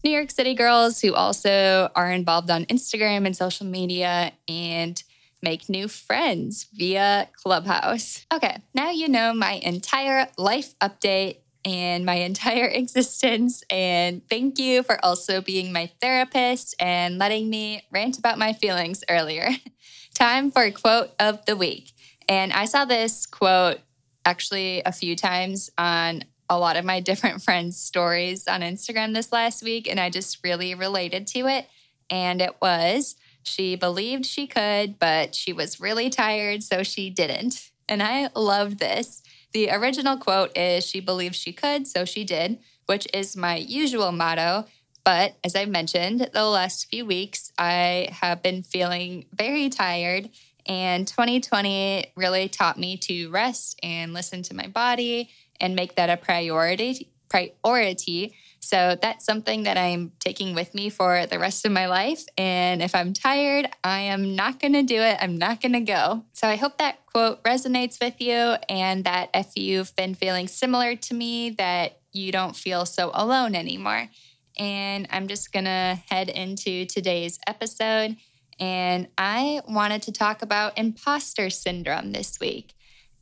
New 0.03 0.12
York 0.12 0.31
City 0.31 0.53
girls 0.53 1.01
who 1.01 1.13
also 1.13 1.89
are 1.95 2.12
involved 2.12 2.51
on 2.51 2.65
Instagram 2.65 3.25
and 3.25 3.36
social 3.36 3.65
media 3.65 4.33
and 4.50 5.01
make 5.41 5.69
new 5.69 5.88
friends 5.88 6.67
via 6.74 7.29
Clubhouse. 7.41 8.25
Okay, 8.33 8.57
now 8.74 8.89
you 8.89 9.07
know 9.07 9.33
my 9.33 9.53
entire 9.63 10.27
life 10.38 10.77
update 10.79 11.38
and 11.65 12.05
my 12.05 12.15
entire 12.15 12.65
existence. 12.81 13.63
And 13.69 14.27
thank 14.29 14.60
you 14.60 14.83
for 14.83 15.03
also 15.03 15.41
being 15.41 15.72
my 15.72 15.89
therapist 16.01 16.75
and 16.79 17.17
letting 17.17 17.50
me 17.50 17.83
rant 17.91 18.17
about 18.17 18.38
my 18.38 18.53
feelings 18.53 19.03
earlier. 19.10 19.50
Time 20.13 20.51
for 20.51 20.69
quote 20.72 21.12
of 21.19 21.45
the 21.45 21.55
week. 21.55 21.91
And 22.27 22.53
I 22.53 22.65
saw 22.65 22.86
this 22.86 23.25
quote 23.25 23.79
actually 24.25 24.81
a 24.86 24.91
few 24.91 25.15
times 25.15 25.69
on 25.77 26.24
a 26.50 26.58
lot 26.58 26.78
of 26.78 26.86
my 26.86 27.00
different 27.02 27.42
friends' 27.42 27.78
stories 27.78 28.48
on 28.48 28.62
Instagram 28.62 29.14
this 29.14 29.32
last 29.32 29.64
week, 29.64 29.90
and 29.90 30.00
I 30.00 30.10
just 30.10 30.44
really 30.44 30.76
related 30.76 31.28
to 31.28 31.48
it. 31.48 31.68
And 32.10 32.42
it 32.42 32.56
was 32.62 33.16
she 33.44 33.76
believed 33.76 34.26
she 34.26 34.48
could, 34.48 34.98
but 35.00 35.36
she 35.36 35.54
was 35.54 35.80
really 35.80 36.10
tired, 36.10 36.64
so 36.64 36.82
she 36.82 37.10
didn't. 37.10 37.70
And 37.88 38.02
I 38.02 38.30
love 38.36 38.78
this. 38.78 39.22
The 39.52 39.70
original 39.70 40.18
quote 40.18 40.58
is 40.58 40.86
She 40.86 41.00
believed 41.00 41.36
she 41.36 41.54
could, 41.54 41.88
so 41.88 42.06
she 42.06 42.24
did, 42.24 42.60
which 42.86 43.08
is 43.14 43.36
my 43.36 43.58
usual 43.58 44.12
motto. 44.12 44.66
But 45.04 45.36
as 45.44 45.56
I 45.56 45.66
mentioned, 45.66 46.30
the 46.34 46.46
last 46.46 46.90
few 46.90 47.06
weeks, 47.06 47.52
I 47.58 48.08
have 48.22 48.42
been 48.42 48.64
feeling 48.64 49.26
very 49.34 49.70
tired. 49.70 50.30
And 50.66 51.06
2020 51.06 52.14
really 52.16 52.48
taught 52.48 52.80
me 52.80 52.96
to 52.98 53.30
rest 53.30 53.78
and 53.84 54.14
listen 54.14 54.44
to 54.44 54.56
my 54.56 54.68
body 54.68 55.30
and 55.60 55.75
make 55.75 55.95
that 55.95 56.10
a 56.10 56.17
priority 56.17 57.10
priority. 57.33 58.36
So 58.60 58.95
that's 59.01 59.25
something 59.25 59.63
that 59.63 59.77
I'm 59.77 60.12
taking 60.19 60.53
with 60.53 60.74
me 60.75 60.89
for 60.89 61.25
the 61.25 61.39
rest 61.39 61.65
of 61.65 61.72
my 61.72 61.88
life. 61.88 62.24
And 62.38 62.81
if 62.81 62.93
I'm 62.93 63.12
tired, 63.12 63.67
I 63.83 64.01
am 64.01 64.36
not 64.36 64.60
going 64.60 64.74
to 64.74 64.83
do 64.83 65.01
it. 65.01 65.17
I'm 65.19 65.38
not 65.38 65.60
going 65.60 65.74
to 65.74 65.81
go. 65.81 66.25
So 66.33 66.48
I 66.48 66.55
hope 66.55 66.77
that 66.77 67.05
quote 67.07 67.43
resonates 67.43 68.00
with 68.00 68.22
you 68.22 68.55
and 68.69 69.03
that 69.05 69.31
if 69.33 69.57
you've 69.57 69.95
been 69.95 70.13
feeling 70.13 70.48
similar 70.48 70.95
to 70.95 71.13
me, 71.13 71.50
that 71.51 71.98
you 72.12 72.31
don't 72.31 72.55
feel 72.55 72.86
so 72.86 73.10
alone 73.13 73.55
anymore. 73.55 74.10
And 74.57 75.07
I'm 75.10 75.27
just 75.27 75.51
going 75.51 75.65
to 75.65 76.00
head 76.10 76.29
into 76.29 76.86
today's 76.86 77.39
episode. 77.48 78.15
And 78.60 79.07
I 79.17 79.62
wanted 79.67 80.03
to 80.03 80.12
talk 80.12 80.43
about 80.43 80.77
imposter 80.77 81.50
syndrome 81.50 82.12
this 82.12 82.39
week. 82.39 82.75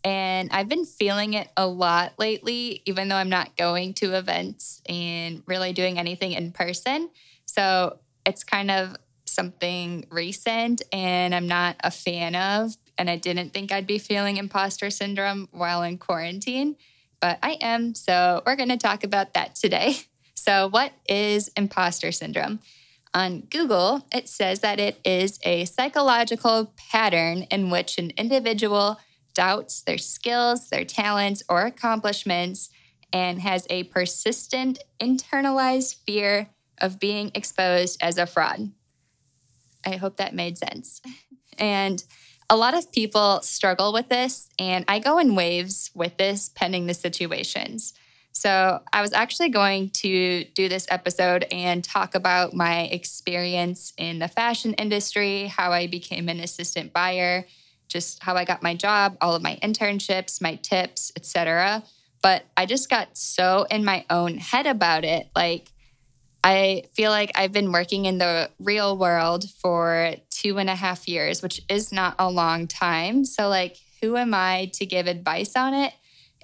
And 0.03 0.49
I've 0.51 0.67
been 0.67 0.85
feeling 0.85 1.33
it 1.35 1.49
a 1.55 1.67
lot 1.67 2.13
lately, 2.17 2.81
even 2.85 3.07
though 3.07 3.15
I'm 3.15 3.29
not 3.29 3.55
going 3.55 3.93
to 3.95 4.17
events 4.17 4.81
and 4.87 5.43
really 5.45 5.73
doing 5.73 5.99
anything 5.99 6.31
in 6.31 6.51
person. 6.51 7.09
So 7.45 7.99
it's 8.25 8.43
kind 8.43 8.71
of 8.71 8.95
something 9.25 10.05
recent 10.09 10.81
and 10.91 11.33
I'm 11.33 11.47
not 11.47 11.75
a 11.83 11.91
fan 11.91 12.35
of. 12.35 12.75
And 12.97 13.09
I 13.09 13.15
didn't 13.15 13.53
think 13.53 13.71
I'd 13.71 13.87
be 13.87 13.99
feeling 13.99 14.37
imposter 14.37 14.89
syndrome 14.89 15.47
while 15.51 15.83
in 15.83 15.97
quarantine, 15.97 16.75
but 17.19 17.39
I 17.41 17.57
am. 17.61 17.95
So 17.95 18.43
we're 18.45 18.55
going 18.55 18.69
to 18.69 18.77
talk 18.77 19.03
about 19.03 19.33
that 19.33 19.55
today. 19.55 19.95
So, 20.33 20.69
what 20.69 20.93
is 21.07 21.51
imposter 21.55 22.11
syndrome? 22.11 22.61
On 23.13 23.41
Google, 23.41 24.07
it 24.11 24.27
says 24.27 24.61
that 24.61 24.79
it 24.79 24.99
is 25.05 25.37
a 25.43 25.65
psychological 25.65 26.73
pattern 26.91 27.43
in 27.51 27.69
which 27.69 27.99
an 27.99 28.11
individual 28.17 28.99
doubts 29.33 29.81
their 29.81 29.97
skills, 29.97 30.69
their 30.69 30.85
talents, 30.85 31.43
or 31.49 31.61
accomplishments, 31.61 32.69
and 33.13 33.41
has 33.41 33.67
a 33.69 33.83
persistent 33.85 34.79
internalized 34.99 35.95
fear 36.05 36.49
of 36.79 36.99
being 36.99 37.31
exposed 37.35 38.01
as 38.01 38.17
a 38.17 38.25
fraud. 38.25 38.71
I 39.85 39.95
hope 39.95 40.17
that 40.17 40.33
made 40.33 40.57
sense. 40.57 41.01
And 41.59 42.03
a 42.49 42.55
lot 42.55 42.73
of 42.73 42.91
people 42.91 43.41
struggle 43.43 43.93
with 43.93 44.09
this, 44.09 44.49
and 44.57 44.83
I 44.87 44.99
go 44.99 45.19
in 45.19 45.35
waves 45.35 45.91
with 45.93 46.17
this, 46.17 46.49
pending 46.49 46.87
the 46.87 46.93
situations. 46.93 47.93
So, 48.31 48.79
I 48.93 49.01
was 49.01 49.13
actually 49.13 49.49
going 49.49 49.89
to 49.89 50.45
do 50.55 50.69
this 50.69 50.87
episode 50.89 51.45
and 51.51 51.83
talk 51.83 52.15
about 52.15 52.53
my 52.53 52.83
experience 52.83 53.93
in 53.97 54.19
the 54.19 54.29
fashion 54.29 54.73
industry, 54.75 55.47
how 55.47 55.71
I 55.71 55.87
became 55.87 56.29
an 56.29 56.39
assistant 56.39 56.93
buyer, 56.93 57.45
just 57.91 58.23
how 58.23 58.35
I 58.35 58.45
got 58.45 58.63
my 58.63 58.73
job, 58.73 59.17
all 59.21 59.35
of 59.35 59.41
my 59.41 59.59
internships, 59.61 60.41
my 60.41 60.55
tips, 60.55 61.11
etc. 61.15 61.83
But 62.21 62.45
I 62.55 62.65
just 62.65 62.89
got 62.89 63.17
so 63.17 63.65
in 63.69 63.83
my 63.83 64.05
own 64.09 64.37
head 64.37 64.67
about 64.67 65.03
it. 65.03 65.29
Like, 65.35 65.71
I 66.43 66.83
feel 66.93 67.11
like 67.11 67.31
I've 67.35 67.51
been 67.51 67.71
working 67.71 68.05
in 68.05 68.17
the 68.17 68.49
real 68.59 68.97
world 68.97 69.45
for 69.61 70.15
two 70.29 70.57
and 70.57 70.69
a 70.69 70.75
half 70.75 71.07
years, 71.07 71.41
which 71.41 71.61
is 71.69 71.91
not 71.91 72.15
a 72.17 72.29
long 72.29 72.67
time. 72.67 73.25
So, 73.25 73.47
like, 73.49 73.77
who 74.01 74.17
am 74.17 74.33
I 74.33 74.71
to 74.73 74.85
give 74.85 75.07
advice 75.07 75.55
on 75.55 75.73
it? 75.73 75.93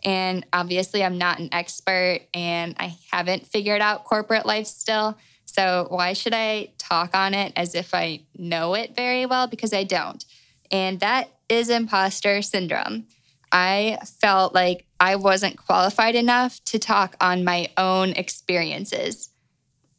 And 0.04 0.46
obviously, 0.54 1.04
I'm 1.04 1.18
not 1.18 1.40
an 1.40 1.50
expert 1.52 2.22
and 2.34 2.76
I 2.80 2.96
haven't 3.12 3.48
figured 3.48 3.82
out 3.82 4.04
corporate 4.04 4.46
life 4.46 4.68
still. 4.68 5.18
So, 5.46 5.88
why 5.90 6.14
should 6.14 6.34
I 6.34 6.70
talk 6.78 7.16
on 7.16 7.34
it 7.34 7.54
as 7.56 7.74
if 7.74 7.96
I 7.96 8.22
know 8.38 8.76
it 8.76 8.96
very 8.96 9.26
well? 9.26 9.48
Because 9.48 9.74
I 9.74 9.84
don't. 9.84 10.24
And 10.72 11.00
that 11.00 11.30
is 11.50 11.70
imposter 11.70 12.42
syndrome. 12.42 13.08
I 13.52 14.00
felt 14.20 14.54
like 14.54 14.86
I 15.00 15.16
wasn't 15.16 15.58
qualified 15.58 16.16
enough 16.16 16.64
to 16.66 16.80
talk 16.80 17.16
on 17.22 17.44
my 17.44 17.70
own 17.78 18.12
experiences. 18.12 19.30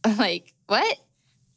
like, 0.19 0.55
what? 0.67 0.99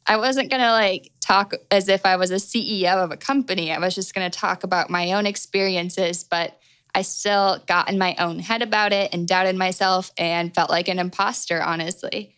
I 0.06 0.16
wasn't 0.16 0.50
going 0.50 0.62
to 0.62 0.72
like 0.72 1.12
talk 1.20 1.54
as 1.70 1.88
if 1.88 2.04
I 2.04 2.16
was 2.16 2.30
a 2.30 2.36
CEO 2.36 2.94
of 2.94 3.12
a 3.12 3.16
company. 3.16 3.72
I 3.72 3.78
was 3.78 3.94
just 3.94 4.14
going 4.14 4.28
to 4.28 4.36
talk 4.36 4.64
about 4.64 4.90
my 4.90 5.12
own 5.12 5.26
experiences, 5.26 6.24
but 6.24 6.58
I 6.94 7.02
still 7.02 7.62
got 7.66 7.88
in 7.88 7.98
my 7.98 8.16
own 8.18 8.38
head 8.38 8.62
about 8.62 8.92
it 8.92 9.14
and 9.14 9.28
doubted 9.28 9.56
myself 9.56 10.10
and 10.18 10.54
felt 10.54 10.70
like 10.70 10.88
an 10.88 10.98
imposter, 10.98 11.62
honestly. 11.62 12.34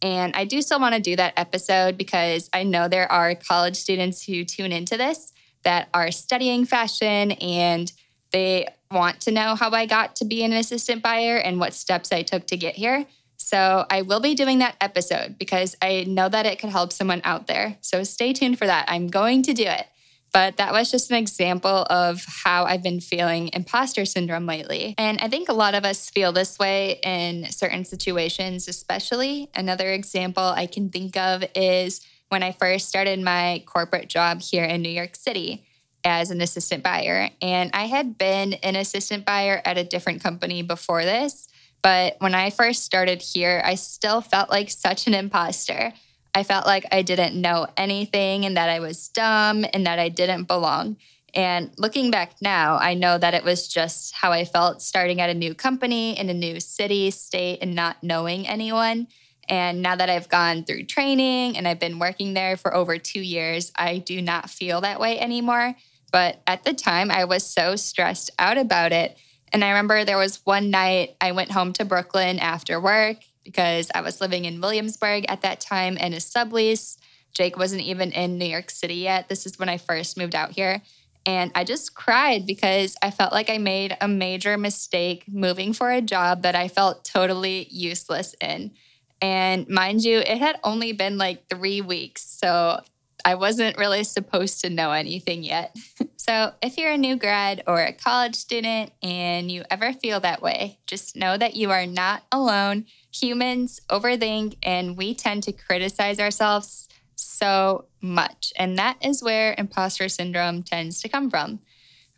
And 0.00 0.34
I 0.36 0.44
do 0.44 0.62
still 0.62 0.80
want 0.80 0.94
to 0.94 1.00
do 1.00 1.16
that 1.16 1.34
episode 1.36 1.98
because 1.98 2.48
I 2.52 2.62
know 2.62 2.88
there 2.88 3.10
are 3.10 3.34
college 3.34 3.76
students 3.76 4.22
who 4.22 4.44
tune 4.44 4.72
into 4.72 4.96
this 4.96 5.32
that 5.64 5.88
are 5.94 6.10
studying 6.10 6.64
fashion 6.64 7.32
and 7.32 7.92
they 8.32 8.68
want 8.90 9.20
to 9.20 9.30
know 9.30 9.54
how 9.54 9.70
I 9.70 9.86
got 9.86 10.16
to 10.16 10.24
be 10.24 10.42
an 10.44 10.52
assistant 10.52 11.02
buyer 11.02 11.36
and 11.36 11.58
what 11.58 11.74
steps 11.74 12.12
I 12.12 12.22
took 12.22 12.46
to 12.48 12.56
get 12.56 12.74
here. 12.74 13.06
So 13.36 13.86
I 13.88 14.02
will 14.02 14.20
be 14.20 14.34
doing 14.34 14.58
that 14.58 14.76
episode 14.80 15.36
because 15.38 15.76
I 15.80 16.04
know 16.06 16.28
that 16.28 16.46
it 16.46 16.58
could 16.58 16.70
help 16.70 16.92
someone 16.92 17.22
out 17.24 17.46
there. 17.46 17.78
So 17.80 18.02
stay 18.02 18.32
tuned 18.32 18.58
for 18.58 18.66
that. 18.66 18.86
I'm 18.88 19.08
going 19.08 19.42
to 19.44 19.54
do 19.54 19.64
it. 19.64 19.86
But 20.32 20.58
that 20.58 20.72
was 20.72 20.90
just 20.90 21.10
an 21.10 21.16
example 21.16 21.86
of 21.88 22.24
how 22.44 22.64
I've 22.64 22.82
been 22.82 23.00
feeling 23.00 23.48
imposter 23.54 24.04
syndrome 24.04 24.44
lately. 24.44 24.94
And 24.98 25.18
I 25.20 25.28
think 25.28 25.48
a 25.48 25.54
lot 25.54 25.74
of 25.74 25.84
us 25.84 26.10
feel 26.10 26.32
this 26.32 26.58
way 26.58 27.00
in 27.02 27.50
certain 27.50 27.84
situations, 27.84 28.68
especially. 28.68 29.48
Another 29.54 29.90
example 29.90 30.42
I 30.42 30.66
can 30.66 30.90
think 30.90 31.16
of 31.16 31.44
is 31.54 32.02
when 32.28 32.42
I 32.42 32.52
first 32.52 32.88
started 32.88 33.20
my 33.20 33.62
corporate 33.66 34.08
job 34.08 34.40
here 34.40 34.64
in 34.64 34.82
New 34.82 34.88
York 34.88 35.16
City 35.16 35.64
as 36.04 36.30
an 36.30 36.40
assistant 36.40 36.82
buyer. 36.82 37.30
And 37.42 37.70
I 37.74 37.86
had 37.86 38.18
been 38.18 38.54
an 38.54 38.76
assistant 38.76 39.24
buyer 39.24 39.60
at 39.64 39.78
a 39.78 39.84
different 39.84 40.22
company 40.22 40.62
before 40.62 41.04
this. 41.04 41.48
But 41.82 42.16
when 42.18 42.34
I 42.34 42.50
first 42.50 42.84
started 42.84 43.22
here, 43.22 43.62
I 43.64 43.74
still 43.74 44.20
felt 44.20 44.50
like 44.50 44.70
such 44.70 45.06
an 45.06 45.14
imposter. 45.14 45.92
I 46.34 46.42
felt 46.42 46.66
like 46.66 46.84
I 46.92 47.02
didn't 47.02 47.40
know 47.40 47.66
anything 47.76 48.44
and 48.44 48.56
that 48.56 48.68
I 48.68 48.80
was 48.80 49.08
dumb 49.08 49.64
and 49.72 49.86
that 49.86 49.98
I 49.98 50.08
didn't 50.08 50.44
belong. 50.44 50.96
And 51.34 51.70
looking 51.76 52.10
back 52.10 52.34
now, 52.40 52.78
I 52.78 52.94
know 52.94 53.18
that 53.18 53.34
it 53.34 53.44
was 53.44 53.68
just 53.68 54.14
how 54.14 54.32
I 54.32 54.44
felt 54.44 54.82
starting 54.82 55.20
at 55.20 55.30
a 55.30 55.34
new 55.34 55.54
company 55.54 56.18
in 56.18 56.30
a 56.30 56.34
new 56.34 56.58
city, 56.58 57.10
state, 57.10 57.58
and 57.60 57.74
not 57.74 58.02
knowing 58.02 58.46
anyone. 58.46 59.08
And 59.48 59.80
now 59.80 59.96
that 59.96 60.10
I've 60.10 60.28
gone 60.28 60.64
through 60.64 60.84
training 60.84 61.56
and 61.56 61.66
I've 61.66 61.80
been 61.80 61.98
working 61.98 62.34
there 62.34 62.56
for 62.56 62.74
over 62.74 62.98
two 62.98 63.20
years, 63.20 63.72
I 63.74 63.98
do 63.98 64.20
not 64.20 64.50
feel 64.50 64.82
that 64.82 65.00
way 65.00 65.18
anymore. 65.18 65.74
But 66.12 66.40
at 66.46 66.64
the 66.64 66.72
time, 66.72 67.10
I 67.10 67.24
was 67.24 67.44
so 67.44 67.76
stressed 67.76 68.30
out 68.38 68.58
about 68.58 68.92
it. 68.92 69.18
And 69.52 69.64
I 69.64 69.70
remember 69.70 70.04
there 70.04 70.18
was 70.18 70.40
one 70.44 70.70
night 70.70 71.16
I 71.20 71.32
went 71.32 71.52
home 71.52 71.72
to 71.74 71.84
Brooklyn 71.84 72.38
after 72.38 72.80
work 72.80 73.18
because 73.44 73.90
I 73.94 74.02
was 74.02 74.20
living 74.20 74.44
in 74.44 74.60
Williamsburg 74.60 75.24
at 75.28 75.42
that 75.42 75.60
time 75.60 75.96
in 75.96 76.12
a 76.12 76.16
sublease. 76.16 76.98
Jake 77.32 77.56
wasn't 77.56 77.82
even 77.82 78.12
in 78.12 78.36
New 78.36 78.44
York 78.44 78.70
City 78.70 78.96
yet. 78.96 79.28
This 79.28 79.46
is 79.46 79.58
when 79.58 79.68
I 79.68 79.78
first 79.78 80.18
moved 80.18 80.34
out 80.34 80.52
here. 80.52 80.82
And 81.24 81.50
I 81.54 81.64
just 81.64 81.94
cried 81.94 82.46
because 82.46 82.96
I 83.02 83.10
felt 83.10 83.32
like 83.32 83.50
I 83.50 83.58
made 83.58 83.96
a 84.00 84.08
major 84.08 84.56
mistake 84.56 85.24
moving 85.28 85.72
for 85.72 85.90
a 85.90 86.00
job 86.00 86.42
that 86.42 86.54
I 86.54 86.68
felt 86.68 87.04
totally 87.04 87.68
useless 87.70 88.34
in. 88.40 88.72
And 89.20 89.68
mind 89.68 90.04
you, 90.04 90.18
it 90.18 90.38
had 90.38 90.58
only 90.62 90.92
been 90.92 91.18
like 91.18 91.48
three 91.48 91.80
weeks. 91.80 92.22
So 92.22 92.80
I 93.24 93.34
wasn't 93.34 93.78
really 93.78 94.04
supposed 94.04 94.60
to 94.60 94.70
know 94.70 94.92
anything 94.92 95.42
yet. 95.42 95.76
so, 96.16 96.52
if 96.62 96.78
you're 96.78 96.92
a 96.92 96.98
new 96.98 97.16
grad 97.16 97.62
or 97.66 97.80
a 97.80 97.92
college 97.92 98.36
student 98.36 98.92
and 99.02 99.50
you 99.50 99.64
ever 99.70 99.92
feel 99.92 100.20
that 100.20 100.40
way, 100.40 100.78
just 100.86 101.16
know 101.16 101.36
that 101.36 101.56
you 101.56 101.70
are 101.70 101.86
not 101.86 102.22
alone. 102.30 102.86
Humans 103.12 103.80
overthink 103.90 104.56
and 104.62 104.96
we 104.96 105.14
tend 105.14 105.42
to 105.44 105.52
criticize 105.52 106.20
ourselves 106.20 106.88
so 107.16 107.86
much. 108.00 108.52
And 108.56 108.78
that 108.78 108.96
is 109.02 109.22
where 109.22 109.54
imposter 109.58 110.08
syndrome 110.08 110.62
tends 110.62 111.00
to 111.02 111.08
come 111.08 111.28
from. 111.28 111.60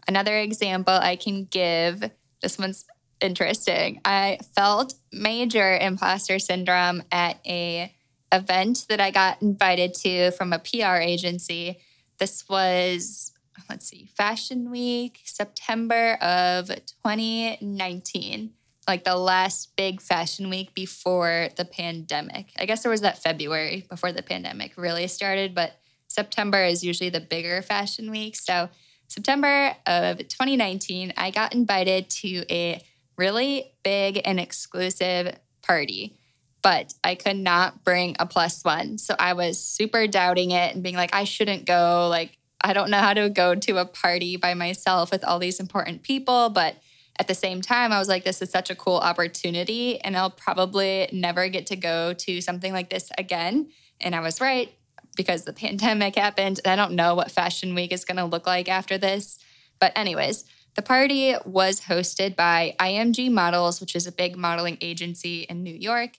Another 0.07 0.37
example 0.39 0.95
I 0.95 1.17
can 1.17 1.45
give 1.45 2.11
this 2.43 2.59
one's 2.59 2.85
interesting. 3.21 4.01
I 4.05 4.39
felt 4.55 4.95
major 5.13 5.77
imposter 5.77 6.39
syndrome 6.39 7.03
at 7.11 7.39
a 7.47 7.95
event 8.33 8.87
that 8.89 9.01
I 9.01 9.11
got 9.11 9.43
invited 9.43 9.95
to 9.95 10.31
from 10.33 10.53
a 10.53 10.59
PR 10.59 10.97
agency. 10.97 11.79
This 12.19 12.49
was, 12.49 13.33
let's 13.69 13.87
see, 13.87 14.11
Fashion 14.17 14.71
Week, 14.71 15.21
September 15.25 16.15
of 16.15 16.69
2019, 16.69 18.51
like 18.87 19.05
the 19.05 19.17
last 19.17 19.77
big 19.77 20.01
fashion 20.01 20.49
week 20.51 20.75
before 20.75 21.49
the 21.57 21.65
pandemic. 21.65 22.53
I 22.59 22.67
guess 22.67 22.83
there 22.83 22.91
was 22.91 23.01
that 23.03 23.19
February 23.19 23.87
before 23.89 24.13
the 24.13 24.23
pandemic 24.23 24.77
really 24.77 25.07
started, 25.07 25.55
but 25.55 25.81
September 26.09 26.65
is 26.65 26.83
usually 26.83 27.11
the 27.11 27.21
bigger 27.21 27.63
fashion 27.63 28.11
week. 28.11 28.37
So, 28.37 28.69
September 29.07 29.75
of 29.87 30.19
2019, 30.19 31.15
I 31.17 31.33
got 31.33 31.53
invited 31.53 32.09
to 32.11 32.45
a 32.49 32.81
really 33.21 33.73
big 33.85 34.21
and 34.25 34.41
exclusive 34.41 35.37
party 35.63 36.17
but 36.63 36.95
I 37.03 37.15
could 37.15 37.37
not 37.37 37.85
bring 37.85 38.17
a 38.19 38.27
plus 38.27 38.63
one. 38.65 38.99
So 38.99 39.15
I 39.19 39.33
was 39.33 39.63
super 39.63 40.07
doubting 40.07 40.51
it 40.51 40.75
and 40.75 40.83
being 40.83 40.97
like, 40.97 41.15
I 41.15 41.25
shouldn't 41.25 41.65
go. 41.65 42.09
Like, 42.09 42.37
I 42.61 42.73
don't 42.73 42.91
know 42.91 42.99
how 42.99 43.15
to 43.15 43.31
go 43.31 43.55
to 43.55 43.79
a 43.79 43.87
party 43.87 44.37
by 44.37 44.55
myself 44.55 45.11
with 45.11 45.25
all 45.25 45.39
these 45.39 45.61
important 45.61 46.03
people. 46.03 46.51
But 46.51 46.77
at 47.19 47.29
the 47.29 47.35
same 47.35 47.63
time, 47.63 47.93
I 47.93 47.99
was 47.99 48.09
like, 48.09 48.25
this 48.25 48.43
is 48.43 48.51
such 48.51 48.71
a 48.71 48.75
cool 48.75 48.99
opportunity. 48.99 50.01
And 50.01 50.17
I'll 50.17 50.31
probably 50.31 51.09
never 51.13 51.49
get 51.49 51.67
to 51.67 51.77
go 51.77 52.13
to 52.13 52.41
something 52.41 52.73
like 52.73 52.91
this 52.91 53.11
again. 53.17 53.71
And 54.01 54.15
I 54.15 54.21
was 54.21 54.41
right 54.41 54.73
because 55.17 55.45
the 55.45 55.53
pandemic 55.55 56.17
happened. 56.17 56.61
I 56.67 56.77
don't 56.77 56.93
know 56.93 57.15
what 57.15 57.31
Fashion 57.31 57.75
Week 57.75 57.93
is 57.93 58.05
going 58.05 58.19
to 58.19 58.25
look 58.25 58.47
like 58.47 58.69
after 58.69 58.99
this. 58.99 59.39
But, 59.79 59.93
anyways, 59.97 60.45
the 60.75 60.83
party 60.83 61.35
was 61.45 61.83
hosted 61.83 62.37
by 62.37 62.75
IMG 62.79 63.31
Models, 63.31 63.81
which 63.81 63.97
is 63.97 64.07
a 64.07 64.13
big 64.13 64.37
modeling 64.37 64.79
agency 64.81 65.43
in 65.43 65.63
New 65.63 65.75
York. 65.75 66.19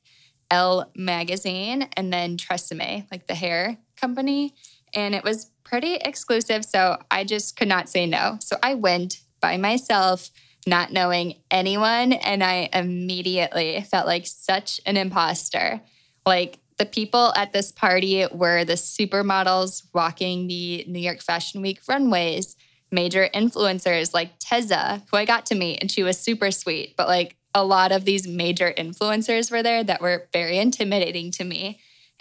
Elle 0.50 0.92
magazine 0.96 1.88
and 1.94 2.12
then 2.12 2.36
Tresemme, 2.36 3.08
like 3.10 3.28
the 3.28 3.36
hair 3.36 3.78
company. 3.96 4.54
And 4.94 5.16
it 5.16 5.24
was 5.24 5.50
pretty 5.64 5.96
exclusive. 5.96 6.66
So 6.66 6.98
I 7.10 7.24
just 7.24 7.56
could 7.56 7.70
not 7.70 7.88
say 7.88 8.06
no. 8.06 8.38
So 8.42 8.58
I 8.62 8.74
went 8.74 9.22
by 9.40 9.56
myself, 9.56 10.30
not 10.68 10.92
knowing 10.92 11.36
anyone. 11.50 12.12
And 12.12 12.44
I 12.44 12.70
immediately 12.74 13.82
felt 13.90 14.06
like 14.06 14.28
such 14.28 14.82
an 14.86 14.98
imposter. 14.98 15.82
Like 16.26 16.60
the 16.78 16.86
people 16.86 17.34
at 17.36 17.54
this 17.54 17.72
party 17.72 18.26
were 18.32 18.66
the 18.66 18.74
supermodels 18.74 19.84
walking 19.94 20.48
the 20.48 20.84
New 20.88 21.00
York 21.00 21.22
Fashion 21.22 21.62
Week 21.62 21.80
runways, 21.88 22.58
major 22.92 23.30
influencers 23.34 24.14
like 24.14 24.40
Tezza, 24.40 25.02
who 25.10 25.18
I 25.18 25.26
got 25.26 25.46
to 25.48 25.56
meet, 25.56 25.80
and 25.82 25.90
she 25.90 26.04
was 26.04 26.18
super 26.18 26.52
sweet. 26.52 26.96
But 26.98 27.08
like 27.08 27.36
a 27.54 27.66
lot 27.66 27.92
of 27.92 28.06
these 28.06 28.28
major 28.28 28.74
influencers 28.78 29.52
were 29.52 29.64
there 29.64 29.84
that 29.84 30.02
were 30.02 30.28
very 30.34 30.58
intimidating 30.58 31.32
to 31.32 31.44
me. 31.44 31.80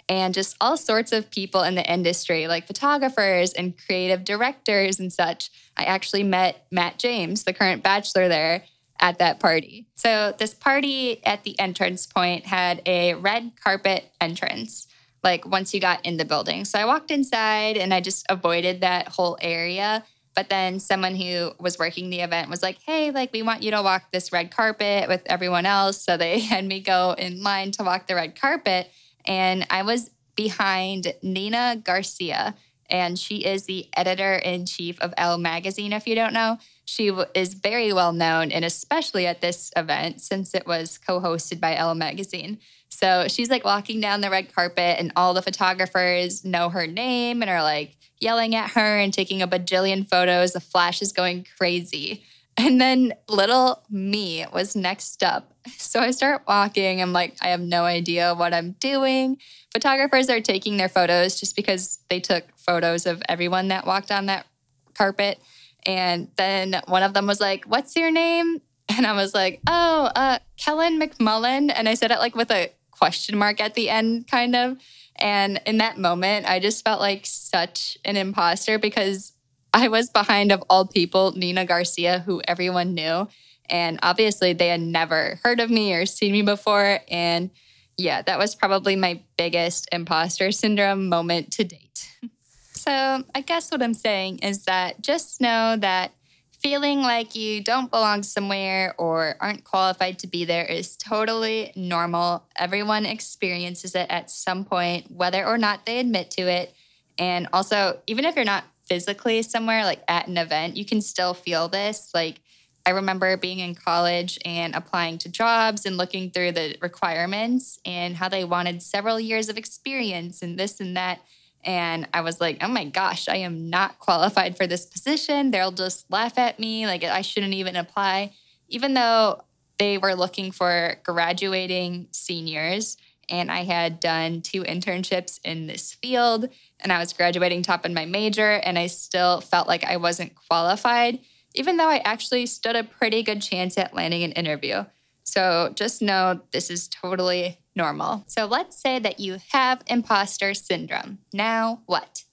And 0.09 0.33
just 0.33 0.57
all 0.59 0.75
sorts 0.75 1.13
of 1.13 1.31
people 1.31 1.63
in 1.63 1.75
the 1.75 1.89
industry, 1.89 2.47
like 2.47 2.67
photographers 2.67 3.53
and 3.53 3.77
creative 3.77 4.25
directors 4.25 4.99
and 4.99 5.13
such. 5.13 5.49
I 5.77 5.83
actually 5.83 6.23
met 6.23 6.65
Matt 6.69 6.99
James, 6.99 7.43
the 7.43 7.53
current 7.53 7.81
bachelor 7.81 8.27
there, 8.27 8.65
at 8.99 9.19
that 9.19 9.39
party. 9.39 9.87
So, 9.95 10.33
this 10.37 10.53
party 10.53 11.25
at 11.25 11.43
the 11.43 11.57
entrance 11.59 12.05
point 12.05 12.45
had 12.45 12.81
a 12.85 13.13
red 13.15 13.53
carpet 13.61 14.05
entrance, 14.19 14.87
like 15.23 15.45
once 15.45 15.73
you 15.73 15.79
got 15.79 16.05
in 16.05 16.17
the 16.17 16.25
building. 16.25 16.65
So 16.65 16.79
I 16.79 16.85
walked 16.85 17.11
inside 17.11 17.77
and 17.77 17.93
I 17.93 18.01
just 18.01 18.25
avoided 18.29 18.81
that 18.81 19.09
whole 19.09 19.37
area. 19.41 20.03
But 20.33 20.49
then 20.49 20.79
someone 20.79 21.15
who 21.15 21.51
was 21.59 21.77
working 21.77 22.09
the 22.09 22.21
event 22.21 22.49
was 22.49 22.63
like, 22.63 22.77
hey, 22.85 23.11
like, 23.11 23.33
we 23.33 23.41
want 23.41 23.63
you 23.63 23.71
to 23.71 23.81
walk 23.81 24.11
this 24.11 24.31
red 24.31 24.51
carpet 24.51 25.09
with 25.09 25.23
everyone 25.25 25.65
else. 25.65 26.01
So 26.01 26.17
they 26.17 26.39
had 26.51 26.65
me 26.65 26.79
go 26.79 27.15
in 27.17 27.43
line 27.43 27.71
to 27.71 27.83
walk 27.83 28.07
the 28.07 28.15
red 28.15 28.39
carpet. 28.39 28.89
And 29.25 29.65
I 29.69 29.83
was 29.83 30.09
behind 30.35 31.13
Nina 31.21 31.81
Garcia. 31.83 32.55
And 32.89 33.17
she 33.17 33.45
is 33.45 33.65
the 33.65 33.87
editor 33.95 34.35
in 34.35 34.65
chief 34.65 34.99
of 34.99 35.13
Elle 35.17 35.37
Magazine, 35.37 35.93
if 35.93 36.05
you 36.07 36.15
don't 36.15 36.33
know. 36.33 36.57
She 36.83 37.09
is 37.33 37.53
very 37.53 37.93
well 37.93 38.11
known, 38.11 38.51
and 38.51 38.65
especially 38.65 39.25
at 39.25 39.39
this 39.39 39.71
event, 39.77 40.19
since 40.19 40.53
it 40.53 40.67
was 40.67 40.97
co 40.97 41.21
hosted 41.21 41.61
by 41.61 41.73
Elle 41.73 41.95
Magazine. 41.95 42.59
So 42.91 43.27
she's 43.27 43.49
like 43.49 43.65
walking 43.65 43.99
down 43.99 44.21
the 44.21 44.29
red 44.29 44.53
carpet, 44.53 44.97
and 44.99 45.11
all 45.15 45.33
the 45.33 45.41
photographers 45.41 46.45
know 46.45 46.69
her 46.69 46.85
name 46.85 47.41
and 47.41 47.49
are 47.49 47.63
like 47.63 47.95
yelling 48.19 48.53
at 48.55 48.71
her 48.71 48.97
and 48.97 49.13
taking 49.13 49.41
a 49.41 49.47
bajillion 49.47 50.07
photos. 50.07 50.53
The 50.53 50.59
flash 50.59 51.01
is 51.01 51.11
going 51.11 51.47
crazy. 51.57 52.23
And 52.57 52.79
then 52.79 53.13
little 53.27 53.83
me 53.89 54.45
was 54.53 54.75
next 54.75 55.23
up. 55.23 55.53
So 55.77 55.99
I 55.99 56.11
start 56.11 56.43
walking. 56.47 57.01
I'm 57.01 57.13
like, 57.13 57.35
I 57.41 57.49
have 57.49 57.61
no 57.61 57.85
idea 57.85 58.35
what 58.35 58.53
I'm 58.53 58.73
doing. 58.73 59.37
Photographers 59.71 60.29
are 60.29 60.41
taking 60.41 60.77
their 60.77 60.89
photos 60.89 61.39
just 61.39 61.55
because 61.55 61.99
they 62.09 62.19
took 62.19 62.43
photos 62.57 63.05
of 63.05 63.23
everyone 63.29 63.69
that 63.69 63.85
walked 63.85 64.11
on 64.11 64.25
that 64.27 64.45
carpet. 64.93 65.39
And 65.85 66.29
then 66.35 66.81
one 66.87 67.03
of 67.03 67.13
them 67.13 67.25
was 67.25 67.39
like, 67.39 67.65
What's 67.65 67.95
your 67.95 68.11
name? 68.11 68.61
And 68.89 69.07
I 69.07 69.13
was 69.13 69.33
like, 69.33 69.61
Oh, 69.67 70.11
uh, 70.15 70.39
Kellen 70.57 70.99
McMullen. 70.99 71.71
And 71.73 71.87
I 71.87 71.93
said 71.93 72.11
it 72.11 72.19
like 72.19 72.35
with 72.35 72.51
a 72.51 72.71
question 73.01 73.35
mark 73.35 73.59
at 73.59 73.73
the 73.73 73.89
end, 73.89 74.27
kind 74.27 74.55
of. 74.55 74.77
And 75.15 75.59
in 75.65 75.79
that 75.79 75.97
moment, 75.97 76.45
I 76.45 76.59
just 76.59 76.85
felt 76.85 77.01
like 77.01 77.25
such 77.25 77.97
an 78.05 78.15
imposter 78.15 78.77
because 78.77 79.33
I 79.73 79.87
was 79.87 80.09
behind, 80.09 80.51
of 80.51 80.63
all 80.69 80.85
people, 80.85 81.31
Nina 81.31 81.65
Garcia, 81.65 82.19
who 82.19 82.41
everyone 82.47 82.93
knew. 82.93 83.27
And 83.69 83.99
obviously, 84.03 84.53
they 84.53 84.67
had 84.67 84.81
never 84.81 85.39
heard 85.43 85.59
of 85.59 85.71
me 85.71 85.93
or 85.93 86.05
seen 86.05 86.31
me 86.31 86.43
before. 86.43 86.99
And 87.09 87.49
yeah, 87.97 88.21
that 88.21 88.37
was 88.37 88.53
probably 88.53 88.95
my 88.95 89.21
biggest 89.35 89.89
imposter 89.91 90.51
syndrome 90.51 91.09
moment 91.09 91.51
to 91.53 91.63
date. 91.63 92.07
so, 92.73 93.23
I 93.33 93.41
guess 93.41 93.71
what 93.71 93.81
I'm 93.81 93.95
saying 93.95 94.39
is 94.39 94.65
that 94.65 95.01
just 95.01 95.41
know 95.41 95.75
that 95.77 96.13
feeling 96.61 97.01
like 97.01 97.35
you 97.35 97.63
don't 97.63 97.89
belong 97.89 98.23
somewhere 98.23 98.93
or 98.97 99.35
aren't 99.39 99.63
qualified 99.63 100.19
to 100.19 100.27
be 100.27 100.45
there 100.45 100.65
is 100.65 100.95
totally 100.95 101.71
normal. 101.75 102.43
Everyone 102.55 103.05
experiences 103.05 103.95
it 103.95 104.07
at 104.09 104.29
some 104.29 104.63
point, 104.63 105.11
whether 105.11 105.45
or 105.45 105.57
not 105.57 105.85
they 105.85 105.99
admit 105.99 106.29
to 106.31 106.43
it. 106.43 106.73
And 107.17 107.47
also, 107.51 107.99
even 108.07 108.25
if 108.25 108.35
you're 108.35 108.45
not 108.45 108.65
physically 108.85 109.41
somewhere, 109.41 109.83
like 109.85 110.03
at 110.07 110.27
an 110.27 110.37
event, 110.37 110.77
you 110.77 110.85
can 110.85 111.01
still 111.01 111.33
feel 111.33 111.67
this. 111.67 112.11
Like, 112.13 112.41
I 112.85 112.91
remember 112.91 113.37
being 113.37 113.59
in 113.59 113.75
college 113.75 114.39
and 114.43 114.73
applying 114.75 115.19
to 115.19 115.29
jobs 115.29 115.85
and 115.85 115.97
looking 115.97 116.31
through 116.31 116.53
the 116.53 116.77
requirements 116.81 117.79
and 117.85 118.15
how 118.15 118.27
they 118.27 118.43
wanted 118.43 118.81
several 118.81 119.19
years 119.19 119.49
of 119.49 119.57
experience 119.57 120.41
and 120.41 120.57
this 120.57 120.79
and 120.79 120.97
that. 120.97 121.21
And 121.63 122.07
I 122.13 122.21
was 122.21 122.41
like, 122.41 122.57
oh 122.61 122.67
my 122.67 122.85
gosh, 122.85 123.27
I 123.27 123.37
am 123.37 123.69
not 123.69 123.99
qualified 123.99 124.57
for 124.57 124.67
this 124.67 124.85
position. 124.85 125.51
They'll 125.51 125.71
just 125.71 126.09
laugh 126.09 126.37
at 126.37 126.59
me. 126.59 126.87
Like, 126.87 127.03
I 127.03 127.21
shouldn't 127.21 127.53
even 127.53 127.75
apply. 127.75 128.33
Even 128.67 128.93
though 128.93 129.43
they 129.77 129.97
were 129.97 130.15
looking 130.15 130.51
for 130.51 130.95
graduating 131.03 132.07
seniors, 132.11 132.97
and 133.29 133.51
I 133.51 133.63
had 133.63 133.99
done 133.99 134.41
two 134.41 134.63
internships 134.63 135.39
in 135.43 135.67
this 135.67 135.93
field, 135.93 136.49
and 136.81 136.91
I 136.91 136.99
was 136.99 137.13
graduating 137.13 137.61
top 137.61 137.85
in 137.85 137.93
my 137.93 138.05
major, 138.05 138.51
and 138.51 138.77
I 138.77 138.87
still 138.87 139.41
felt 139.41 139.67
like 139.67 139.83
I 139.83 139.97
wasn't 139.97 140.35
qualified, 140.35 141.19
even 141.55 141.77
though 141.77 141.87
I 141.87 141.97
actually 141.97 142.45
stood 142.45 142.75
a 142.75 142.83
pretty 142.83 143.23
good 143.23 143.41
chance 143.41 143.77
at 143.77 143.93
landing 143.93 144.23
an 144.23 144.33
interview. 144.33 144.83
So 145.23 145.71
just 145.75 146.01
know 146.01 146.41
this 146.51 146.69
is 146.69 146.87
totally 146.89 147.60
normal. 147.75 148.23
So 148.27 148.45
let's 148.45 148.79
say 148.79 148.99
that 148.99 149.19
you 149.19 149.37
have 149.51 149.83
imposter 149.87 150.53
syndrome. 150.53 151.19
Now 151.33 151.81
what? 151.85 152.23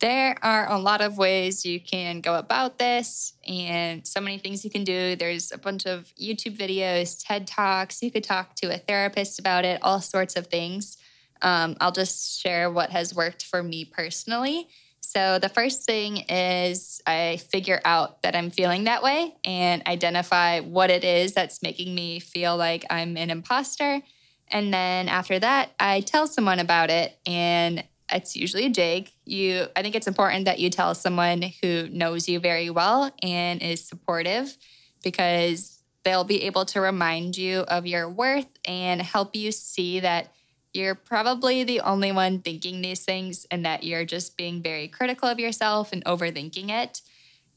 There 0.00 0.34
are 0.42 0.66
a 0.70 0.78
lot 0.78 1.02
of 1.02 1.18
ways 1.18 1.66
you 1.66 1.78
can 1.78 2.22
go 2.22 2.36
about 2.36 2.78
this 2.78 3.34
and 3.46 4.06
so 4.06 4.18
many 4.18 4.38
things 4.38 4.64
you 4.64 4.70
can 4.70 4.82
do. 4.82 5.14
There's 5.14 5.52
a 5.52 5.58
bunch 5.58 5.84
of 5.84 6.10
YouTube 6.18 6.56
videos, 6.56 7.22
TED 7.22 7.46
Talks. 7.46 8.02
You 8.02 8.10
could 8.10 8.24
talk 8.24 8.54
to 8.56 8.74
a 8.74 8.78
therapist 8.78 9.38
about 9.38 9.66
it, 9.66 9.78
all 9.82 10.00
sorts 10.00 10.36
of 10.36 10.46
things. 10.46 10.96
Um, 11.42 11.76
I'll 11.82 11.92
just 11.92 12.40
share 12.40 12.70
what 12.70 12.90
has 12.90 13.14
worked 13.14 13.44
for 13.44 13.62
me 13.62 13.84
personally. 13.84 14.68
So, 15.02 15.38
the 15.38 15.48
first 15.48 15.84
thing 15.84 16.18
is 16.28 17.02
I 17.06 17.38
figure 17.50 17.80
out 17.84 18.22
that 18.22 18.36
I'm 18.36 18.50
feeling 18.50 18.84
that 18.84 19.02
way 19.02 19.34
and 19.44 19.82
identify 19.86 20.60
what 20.60 20.88
it 20.88 21.04
is 21.04 21.32
that's 21.32 21.62
making 21.62 21.94
me 21.94 22.20
feel 22.20 22.56
like 22.56 22.84
I'm 22.90 23.16
an 23.16 23.28
imposter. 23.28 24.02
And 24.50 24.72
then 24.72 25.08
after 25.08 25.38
that, 25.38 25.70
I 25.78 26.00
tell 26.00 26.26
someone 26.26 26.58
about 26.58 26.90
it 26.90 27.16
and 27.26 27.84
it's 28.12 28.34
usually 28.34 28.68
Jake. 28.70 29.14
You 29.24 29.66
I 29.76 29.82
think 29.82 29.94
it's 29.94 30.08
important 30.08 30.44
that 30.46 30.58
you 30.58 30.70
tell 30.70 30.94
someone 30.94 31.42
who 31.62 31.88
knows 31.88 32.28
you 32.28 32.40
very 32.40 32.70
well 32.70 33.12
and 33.22 33.62
is 33.62 33.84
supportive 33.84 34.56
because 35.02 35.80
they'll 36.04 36.24
be 36.24 36.42
able 36.42 36.64
to 36.66 36.80
remind 36.80 37.36
you 37.36 37.60
of 37.60 37.86
your 37.86 38.08
worth 38.08 38.48
and 38.64 39.00
help 39.00 39.36
you 39.36 39.52
see 39.52 40.00
that 40.00 40.32
you're 40.72 40.94
probably 40.94 41.64
the 41.64 41.80
only 41.80 42.12
one 42.12 42.40
thinking 42.40 42.80
these 42.80 43.04
things 43.04 43.46
and 43.50 43.64
that 43.64 43.82
you're 43.82 44.04
just 44.04 44.36
being 44.36 44.62
very 44.62 44.88
critical 44.88 45.28
of 45.28 45.38
yourself 45.38 45.92
and 45.92 46.04
overthinking 46.04 46.70
it. 46.70 47.02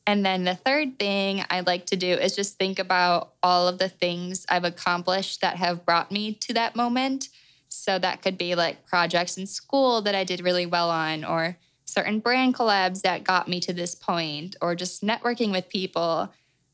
And 0.05 0.25
then 0.25 0.43
the 0.43 0.55
third 0.55 0.99
thing 0.99 1.43
I 1.49 1.61
like 1.61 1.85
to 1.87 1.95
do 1.95 2.13
is 2.13 2.35
just 2.35 2.57
think 2.57 2.77
about 2.77 3.33
all 3.41 3.67
of 3.67 3.77
the 3.77 3.89
things 3.89 4.45
I've 4.49 4.65
accomplished 4.65 5.41
that 5.41 5.57
have 5.57 5.85
brought 5.85 6.11
me 6.11 6.33
to 6.33 6.53
that 6.53 6.75
moment. 6.75 7.29
So 7.69 7.97
that 7.99 8.21
could 8.21 8.37
be 8.37 8.55
like 8.55 8.85
projects 8.85 9.37
in 9.37 9.47
school 9.47 10.01
that 10.01 10.13
I 10.13 10.23
did 10.23 10.43
really 10.43 10.65
well 10.65 10.89
on, 10.91 11.23
or 11.23 11.57
certain 11.85 12.19
brand 12.19 12.53
collabs 12.53 13.01
that 13.01 13.23
got 13.23 13.47
me 13.47 13.59
to 13.61 13.73
this 13.73 13.95
point, 13.95 14.55
or 14.61 14.75
just 14.75 15.03
networking 15.03 15.51
with 15.51 15.69
people, 15.69 16.31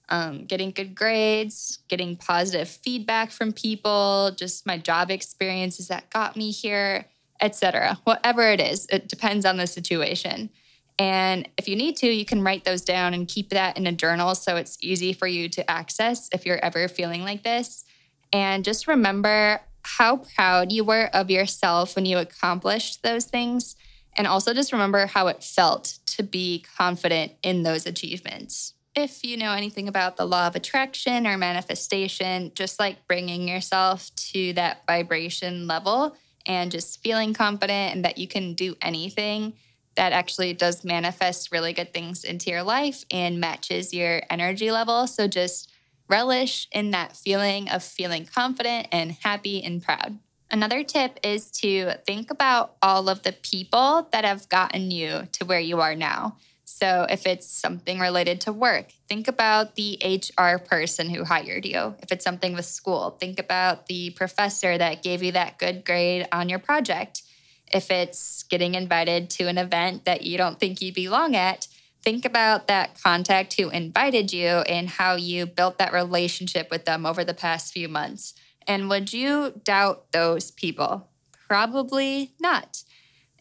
um, 0.09 0.45
getting 0.45 0.71
good 0.71 0.95
grades, 0.95 1.79
getting 1.87 2.15
positive 2.17 2.67
feedback 2.67 3.31
from 3.31 3.53
people, 3.53 4.31
just 4.35 4.65
my 4.65 4.77
job 4.77 5.11
experiences 5.11 5.87
that 5.87 6.09
got 6.09 6.35
me 6.35 6.51
here, 6.51 7.05
etc. 7.41 7.99
Whatever 8.03 8.51
it 8.51 8.59
is, 8.59 8.87
it 8.91 9.07
depends 9.07 9.45
on 9.45 9.57
the 9.57 9.67
situation. 9.67 10.49
And 10.99 11.47
if 11.57 11.69
you 11.69 11.77
need 11.77 11.95
to, 11.97 12.07
you 12.07 12.25
can 12.25 12.43
write 12.43 12.65
those 12.65 12.81
down 12.81 13.13
and 13.13 13.27
keep 13.27 13.49
that 13.51 13.77
in 13.77 13.87
a 13.87 13.91
journal 13.93 14.35
so 14.35 14.57
it's 14.57 14.77
easy 14.81 15.13
for 15.13 15.27
you 15.27 15.47
to 15.49 15.71
access 15.71 16.27
if 16.33 16.45
you're 16.45 16.63
ever 16.63 16.89
feeling 16.89 17.23
like 17.23 17.43
this. 17.43 17.85
And 18.33 18.65
just 18.65 18.85
remember 18.85 19.61
how 19.83 20.17
proud 20.17 20.73
you 20.73 20.83
were 20.83 21.09
of 21.13 21.31
yourself 21.31 21.95
when 21.95 22.05
you 22.05 22.17
accomplished 22.17 23.01
those 23.01 23.25
things. 23.25 23.77
And 24.17 24.27
also 24.27 24.53
just 24.53 24.73
remember 24.73 25.05
how 25.05 25.27
it 25.27 25.41
felt 25.41 25.99
to 26.07 26.21
be 26.21 26.65
confident 26.77 27.31
in 27.41 27.63
those 27.63 27.85
achievements. 27.85 28.73
If 28.93 29.23
you 29.23 29.37
know 29.37 29.53
anything 29.53 29.87
about 29.87 30.17
the 30.17 30.25
law 30.25 30.47
of 30.47 30.55
attraction 30.57 31.25
or 31.25 31.37
manifestation, 31.37 32.51
just 32.55 32.77
like 32.77 33.07
bringing 33.07 33.47
yourself 33.47 34.13
to 34.31 34.51
that 34.53 34.85
vibration 34.85 35.65
level 35.65 36.17
and 36.45 36.71
just 36.71 37.01
feeling 37.01 37.33
confident 37.33 37.95
and 37.95 38.03
that 38.03 38.17
you 38.17 38.27
can 38.27 38.53
do 38.53 38.75
anything 38.81 39.53
that 39.95 40.13
actually 40.13 40.53
does 40.53 40.83
manifest 40.83 41.51
really 41.51 41.73
good 41.73 41.93
things 41.93 42.23
into 42.23 42.49
your 42.49 42.63
life 42.63 43.03
and 43.11 43.39
matches 43.39 43.93
your 43.93 44.21
energy 44.29 44.71
level. 44.71 45.07
So 45.07 45.27
just 45.27 45.71
relish 46.07 46.67
in 46.71 46.91
that 46.91 47.15
feeling 47.15 47.69
of 47.69 47.83
feeling 47.83 48.25
confident 48.25 48.87
and 48.91 49.11
happy 49.23 49.63
and 49.63 49.81
proud. 49.81 50.19
Another 50.51 50.83
tip 50.83 51.19
is 51.23 51.51
to 51.51 51.93
think 52.07 52.31
about 52.31 52.75
all 52.81 53.07
of 53.07 53.21
the 53.21 53.33
people 53.33 54.09
that 54.11 54.25
have 54.25 54.49
gotten 54.49 54.89
you 54.89 55.27
to 55.33 55.45
where 55.45 55.59
you 55.59 55.79
are 55.79 55.95
now. 55.95 56.37
So, 56.65 57.07
if 57.09 57.25
it's 57.25 57.47
something 57.47 57.99
related 57.99 58.41
to 58.41 58.53
work, 58.53 58.91
think 59.07 59.27
about 59.27 59.75
the 59.75 59.99
HR 60.03 60.59
person 60.59 61.09
who 61.09 61.23
hired 61.23 61.65
you. 61.65 61.95
If 62.01 62.11
it's 62.11 62.23
something 62.23 62.53
with 62.53 62.65
school, 62.65 63.17
think 63.19 63.39
about 63.39 63.87
the 63.87 64.11
professor 64.11 64.77
that 64.77 65.01
gave 65.01 65.23
you 65.23 65.31
that 65.31 65.57
good 65.57 65.83
grade 65.83 66.27
on 66.31 66.47
your 66.47 66.59
project. 66.59 67.23
If 67.71 67.91
it's 67.91 68.43
getting 68.43 68.75
invited 68.75 69.29
to 69.31 69.45
an 69.45 69.57
event 69.57 70.05
that 70.05 70.23
you 70.23 70.37
don't 70.37 70.59
think 70.59 70.81
you 70.81 70.93
belong 70.93 71.35
at, 71.35 71.67
think 72.03 72.25
about 72.25 72.67
that 72.67 73.01
contact 73.01 73.59
who 73.59 73.69
invited 73.69 74.33
you 74.33 74.47
and 74.47 74.89
how 74.89 75.15
you 75.15 75.45
built 75.45 75.77
that 75.77 75.93
relationship 75.93 76.71
with 76.71 76.85
them 76.85 77.05
over 77.05 77.23
the 77.23 77.33
past 77.33 77.73
few 77.73 77.87
months. 77.87 78.33
And 78.67 78.89
would 78.89 79.13
you 79.13 79.61
doubt 79.63 80.11
those 80.11 80.51
people? 80.51 81.09
Probably 81.47 82.33
not. 82.39 82.83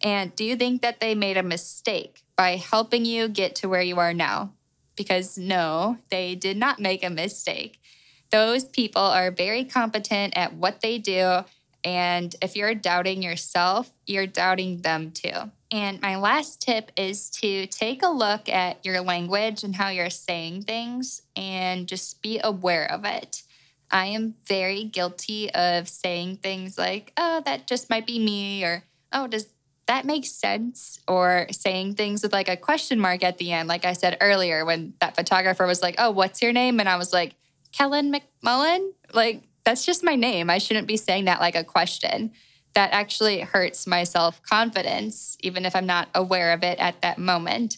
And 0.02 0.34
do 0.34 0.44
you 0.44 0.56
think 0.56 0.82
that 0.82 1.00
they 1.00 1.14
made 1.14 1.36
a 1.36 1.42
mistake 1.42 2.22
by 2.36 2.56
helping 2.56 3.04
you 3.04 3.28
get 3.28 3.54
to 3.56 3.68
where 3.68 3.82
you 3.82 3.98
are 3.98 4.14
now? 4.14 4.52
Because 4.96 5.36
no, 5.38 5.98
they 6.10 6.34
did 6.34 6.56
not 6.56 6.80
make 6.80 7.04
a 7.04 7.10
mistake. 7.10 7.80
Those 8.30 8.64
people 8.64 9.02
are 9.02 9.30
very 9.30 9.64
competent 9.64 10.36
at 10.36 10.54
what 10.54 10.80
they 10.80 10.98
do 10.98 11.44
And 11.84 12.34
if 12.42 12.56
you're 12.56 12.74
doubting 12.74 13.22
yourself, 13.22 13.90
you're 14.06 14.26
doubting 14.26 14.78
them 14.78 15.10
too. 15.10 15.50
And 15.70 16.00
my 16.00 16.16
last 16.16 16.62
tip 16.62 16.90
is 16.96 17.30
to 17.30 17.66
take 17.66 18.02
a 18.02 18.08
look 18.08 18.48
at 18.48 18.84
your 18.84 19.00
language 19.00 19.64
and 19.64 19.76
how 19.76 19.88
you're 19.88 20.10
saying 20.10 20.62
things 20.62 21.22
and 21.36 21.86
just 21.86 22.22
be 22.22 22.40
aware 22.42 22.90
of 22.90 23.04
it. 23.04 23.42
I 23.90 24.06
am 24.06 24.34
very 24.46 24.84
guilty 24.84 25.50
of 25.52 25.88
saying 25.88 26.38
things 26.38 26.76
like, 26.76 27.12
oh, 27.16 27.42
that 27.44 27.66
just 27.66 27.88
might 27.88 28.06
be 28.06 28.18
me, 28.18 28.64
or 28.64 28.84
oh, 29.12 29.26
does 29.26 29.46
that 29.86 30.04
make 30.04 30.26
sense? 30.26 31.00
Or 31.08 31.46
saying 31.50 31.94
things 31.94 32.22
with 32.22 32.32
like 32.32 32.48
a 32.48 32.56
question 32.56 33.00
mark 33.00 33.24
at 33.24 33.38
the 33.38 33.52
end. 33.52 33.68
Like 33.68 33.84
I 33.84 33.94
said 33.94 34.18
earlier, 34.20 34.64
when 34.64 34.94
that 35.00 35.16
photographer 35.16 35.66
was 35.66 35.82
like, 35.82 35.94
oh, 35.98 36.10
what's 36.10 36.42
your 36.42 36.52
name? 36.52 36.80
And 36.80 36.88
I 36.88 36.96
was 36.96 37.12
like, 37.12 37.34
Kellen 37.72 38.12
McMullen? 38.12 38.90
Like, 39.12 39.42
that's 39.68 39.84
just 39.84 40.02
my 40.02 40.14
name. 40.14 40.48
I 40.48 40.56
shouldn't 40.56 40.86
be 40.86 40.96
saying 40.96 41.26
that 41.26 41.40
like 41.40 41.54
a 41.54 41.62
question. 41.62 42.32
That 42.72 42.90
actually 42.92 43.40
hurts 43.40 43.86
my 43.86 44.04
self 44.04 44.42
confidence, 44.42 45.36
even 45.40 45.66
if 45.66 45.76
I'm 45.76 45.84
not 45.84 46.08
aware 46.14 46.52
of 46.52 46.62
it 46.62 46.78
at 46.78 47.02
that 47.02 47.18
moment. 47.18 47.76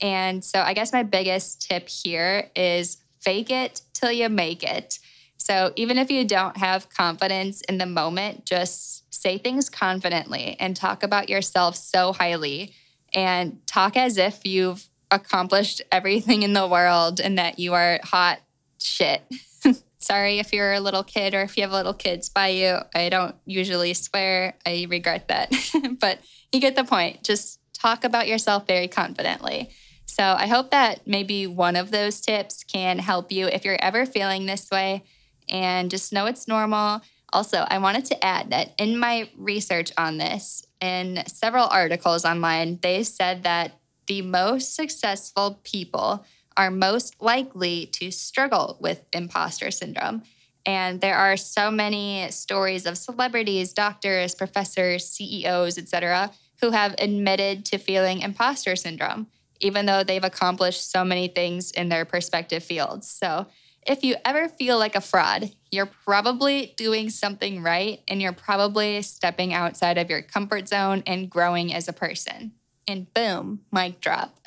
And 0.00 0.42
so 0.42 0.60
I 0.62 0.72
guess 0.72 0.94
my 0.94 1.02
biggest 1.02 1.68
tip 1.68 1.90
here 1.90 2.50
is 2.56 2.96
fake 3.20 3.50
it 3.50 3.82
till 3.92 4.10
you 4.12 4.30
make 4.30 4.62
it. 4.62 4.98
So 5.36 5.72
even 5.76 5.98
if 5.98 6.10
you 6.10 6.24
don't 6.24 6.56
have 6.56 6.88
confidence 6.88 7.60
in 7.62 7.76
the 7.76 7.86
moment, 7.86 8.46
just 8.46 9.14
say 9.14 9.36
things 9.36 9.68
confidently 9.68 10.56
and 10.58 10.74
talk 10.74 11.02
about 11.02 11.28
yourself 11.28 11.76
so 11.76 12.14
highly 12.14 12.72
and 13.14 13.58
talk 13.66 13.96
as 13.96 14.16
if 14.16 14.46
you've 14.46 14.88
accomplished 15.10 15.82
everything 15.92 16.42
in 16.44 16.54
the 16.54 16.66
world 16.66 17.20
and 17.20 17.38
that 17.38 17.58
you 17.58 17.74
are 17.74 18.00
hot 18.02 18.40
shit. 18.78 19.22
Sorry 20.06 20.38
if 20.38 20.52
you're 20.52 20.72
a 20.72 20.78
little 20.78 21.02
kid 21.02 21.34
or 21.34 21.42
if 21.42 21.56
you 21.56 21.64
have 21.64 21.72
little 21.72 21.92
kids 21.92 22.28
by 22.28 22.48
you. 22.48 22.78
I 22.94 23.08
don't 23.08 23.34
usually 23.44 23.92
swear. 23.92 24.54
I 24.64 24.86
regret 24.88 25.26
that. 25.26 25.52
but 26.00 26.20
you 26.52 26.60
get 26.60 26.76
the 26.76 26.84
point. 26.84 27.24
Just 27.24 27.58
talk 27.72 28.04
about 28.04 28.28
yourself 28.28 28.68
very 28.68 28.86
confidently. 28.86 29.68
So 30.04 30.22
I 30.22 30.46
hope 30.46 30.70
that 30.70 31.08
maybe 31.08 31.48
one 31.48 31.74
of 31.74 31.90
those 31.90 32.20
tips 32.20 32.62
can 32.62 33.00
help 33.00 33.32
you 33.32 33.48
if 33.48 33.64
you're 33.64 33.82
ever 33.82 34.06
feeling 34.06 34.46
this 34.46 34.70
way 34.70 35.02
and 35.48 35.90
just 35.90 36.12
know 36.12 36.26
it's 36.26 36.46
normal. 36.46 37.02
Also, 37.32 37.66
I 37.68 37.78
wanted 37.78 38.04
to 38.04 38.24
add 38.24 38.50
that 38.50 38.74
in 38.78 38.98
my 38.98 39.28
research 39.36 39.90
on 39.98 40.18
this, 40.18 40.64
in 40.80 41.24
several 41.26 41.66
articles 41.66 42.24
online, 42.24 42.78
they 42.80 43.02
said 43.02 43.42
that 43.42 43.80
the 44.06 44.22
most 44.22 44.76
successful 44.76 45.58
people 45.64 46.24
are 46.56 46.70
most 46.70 47.20
likely 47.20 47.86
to 47.86 48.10
struggle 48.10 48.78
with 48.80 49.04
imposter 49.12 49.70
syndrome. 49.70 50.22
And 50.64 51.00
there 51.00 51.16
are 51.16 51.36
so 51.36 51.70
many 51.70 52.28
stories 52.30 52.86
of 52.86 52.98
celebrities, 52.98 53.72
doctors, 53.72 54.34
professors, 54.34 55.08
CEOs, 55.08 55.78
etc., 55.78 56.32
who 56.60 56.70
have 56.70 56.94
admitted 56.98 57.64
to 57.66 57.78
feeling 57.78 58.20
imposter 58.20 58.74
syndrome, 58.74 59.28
even 59.60 59.86
though 59.86 60.02
they've 60.02 60.24
accomplished 60.24 60.90
so 60.90 61.04
many 61.04 61.28
things 61.28 61.70
in 61.70 61.88
their 61.88 62.06
respective 62.12 62.64
fields. 62.64 63.08
So 63.08 63.46
if 63.86 64.02
you 64.02 64.16
ever 64.24 64.48
feel 64.48 64.78
like 64.78 64.96
a 64.96 65.00
fraud, 65.00 65.52
you're 65.70 65.86
probably 65.86 66.74
doing 66.76 67.10
something 67.10 67.62
right 67.62 68.00
and 68.08 68.20
you're 68.20 68.32
probably 68.32 69.00
stepping 69.02 69.54
outside 69.54 69.98
of 69.98 70.10
your 70.10 70.22
comfort 70.22 70.68
zone 70.68 71.04
and 71.06 71.30
growing 71.30 71.72
as 71.72 71.86
a 71.86 71.92
person. 71.92 72.52
And 72.88 73.12
boom, 73.14 73.60
mic 73.72 74.00
drop. 74.00 74.38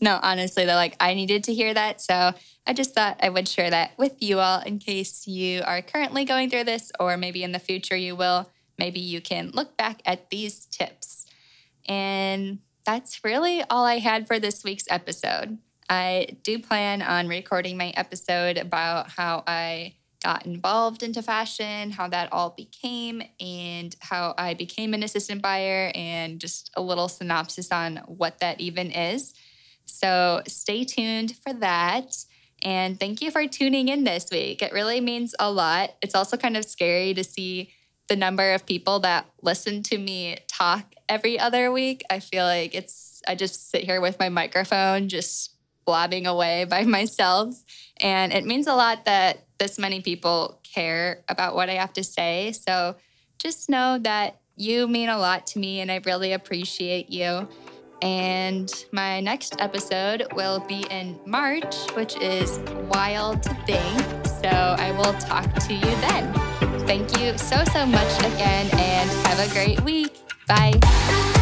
no, 0.00 0.18
honestly, 0.22 0.64
though, 0.64 0.74
like 0.74 0.96
I 1.00 1.14
needed 1.14 1.44
to 1.44 1.54
hear 1.54 1.72
that. 1.74 2.00
So 2.00 2.32
I 2.66 2.72
just 2.72 2.94
thought 2.94 3.20
I 3.22 3.28
would 3.28 3.48
share 3.48 3.70
that 3.70 3.96
with 3.98 4.22
you 4.22 4.40
all 4.40 4.60
in 4.60 4.78
case 4.78 5.26
you 5.26 5.62
are 5.64 5.82
currently 5.82 6.24
going 6.24 6.50
through 6.50 6.64
this, 6.64 6.90
or 6.98 7.16
maybe 7.16 7.42
in 7.42 7.52
the 7.52 7.58
future 7.58 7.96
you 7.96 8.16
will. 8.16 8.50
Maybe 8.78 9.00
you 9.00 9.20
can 9.20 9.50
look 9.54 9.76
back 9.76 10.02
at 10.04 10.30
these 10.30 10.66
tips. 10.66 11.26
And 11.86 12.58
that's 12.84 13.24
really 13.24 13.62
all 13.70 13.84
I 13.84 13.98
had 13.98 14.26
for 14.26 14.38
this 14.38 14.64
week's 14.64 14.86
episode. 14.90 15.58
I 15.88 16.36
do 16.42 16.58
plan 16.58 17.02
on 17.02 17.28
recording 17.28 17.76
my 17.76 17.92
episode 17.96 18.56
about 18.56 19.10
how 19.10 19.44
I 19.46 19.94
got 20.24 20.46
involved 20.46 21.02
into 21.02 21.22
fashion, 21.22 21.92
how 21.92 22.08
that 22.08 22.32
all 22.32 22.54
became, 22.56 23.22
and 23.38 23.94
how 24.00 24.34
I 24.36 24.54
became 24.54 24.94
an 24.94 25.02
assistant 25.02 25.42
buyer, 25.42 25.92
and 25.94 26.40
just 26.40 26.70
a 26.74 26.82
little 26.82 27.08
synopsis 27.08 27.70
on 27.70 27.98
what 28.06 28.40
that 28.40 28.60
even 28.60 28.90
is. 28.90 29.34
So 29.84 30.42
stay 30.48 30.84
tuned 30.84 31.36
for 31.36 31.52
that. 31.52 32.16
And 32.62 32.98
thank 32.98 33.20
you 33.20 33.30
for 33.30 33.46
tuning 33.46 33.88
in 33.88 34.04
this 34.04 34.28
week. 34.30 34.62
It 34.62 34.72
really 34.72 35.00
means 35.00 35.34
a 35.38 35.50
lot. 35.52 35.94
It's 36.00 36.14
also 36.14 36.38
kind 36.38 36.56
of 36.56 36.64
scary 36.64 37.12
to 37.12 37.22
see 37.22 37.70
the 38.08 38.16
number 38.16 38.52
of 38.52 38.64
people 38.64 39.00
that 39.00 39.26
listen 39.42 39.82
to 39.84 39.98
me 39.98 40.38
talk 40.48 40.94
every 41.08 41.38
other 41.38 41.70
week. 41.70 42.02
I 42.08 42.20
feel 42.20 42.44
like 42.44 42.74
it's, 42.74 43.20
I 43.28 43.34
just 43.34 43.70
sit 43.70 43.84
here 43.84 44.00
with 44.00 44.18
my 44.18 44.30
microphone, 44.30 45.08
just 45.08 45.53
blabbing 45.84 46.26
away 46.26 46.64
by 46.64 46.84
myself. 46.84 47.62
And 48.00 48.32
it 48.32 48.44
means 48.44 48.66
a 48.66 48.74
lot 48.74 49.04
that 49.04 49.44
this 49.58 49.78
many 49.78 50.00
people 50.00 50.60
care 50.62 51.22
about 51.28 51.54
what 51.54 51.70
I 51.70 51.74
have 51.74 51.92
to 51.94 52.04
say. 52.04 52.52
So 52.52 52.96
just 53.38 53.68
know 53.68 53.98
that 53.98 54.40
you 54.56 54.86
mean 54.88 55.08
a 55.08 55.18
lot 55.18 55.46
to 55.48 55.58
me 55.58 55.80
and 55.80 55.90
I 55.90 56.00
really 56.04 56.32
appreciate 56.32 57.10
you. 57.10 57.48
And 58.02 58.70
my 58.92 59.20
next 59.20 59.56
episode 59.60 60.26
will 60.34 60.60
be 60.60 60.84
in 60.90 61.18
March, 61.26 61.90
which 61.92 62.16
is 62.16 62.58
wild 62.88 63.42
to 63.44 63.54
think. 63.64 64.26
So 64.26 64.48
I 64.48 64.92
will 64.92 65.14
talk 65.14 65.52
to 65.54 65.74
you 65.74 65.80
then. 65.80 66.32
Thank 66.86 67.18
you 67.18 67.38
so, 67.38 67.64
so 67.72 67.86
much 67.86 68.18
again 68.18 68.68
and 68.72 69.10
have 69.26 69.50
a 69.50 69.52
great 69.54 69.80
week. 69.80 70.18
Bye. 70.46 71.33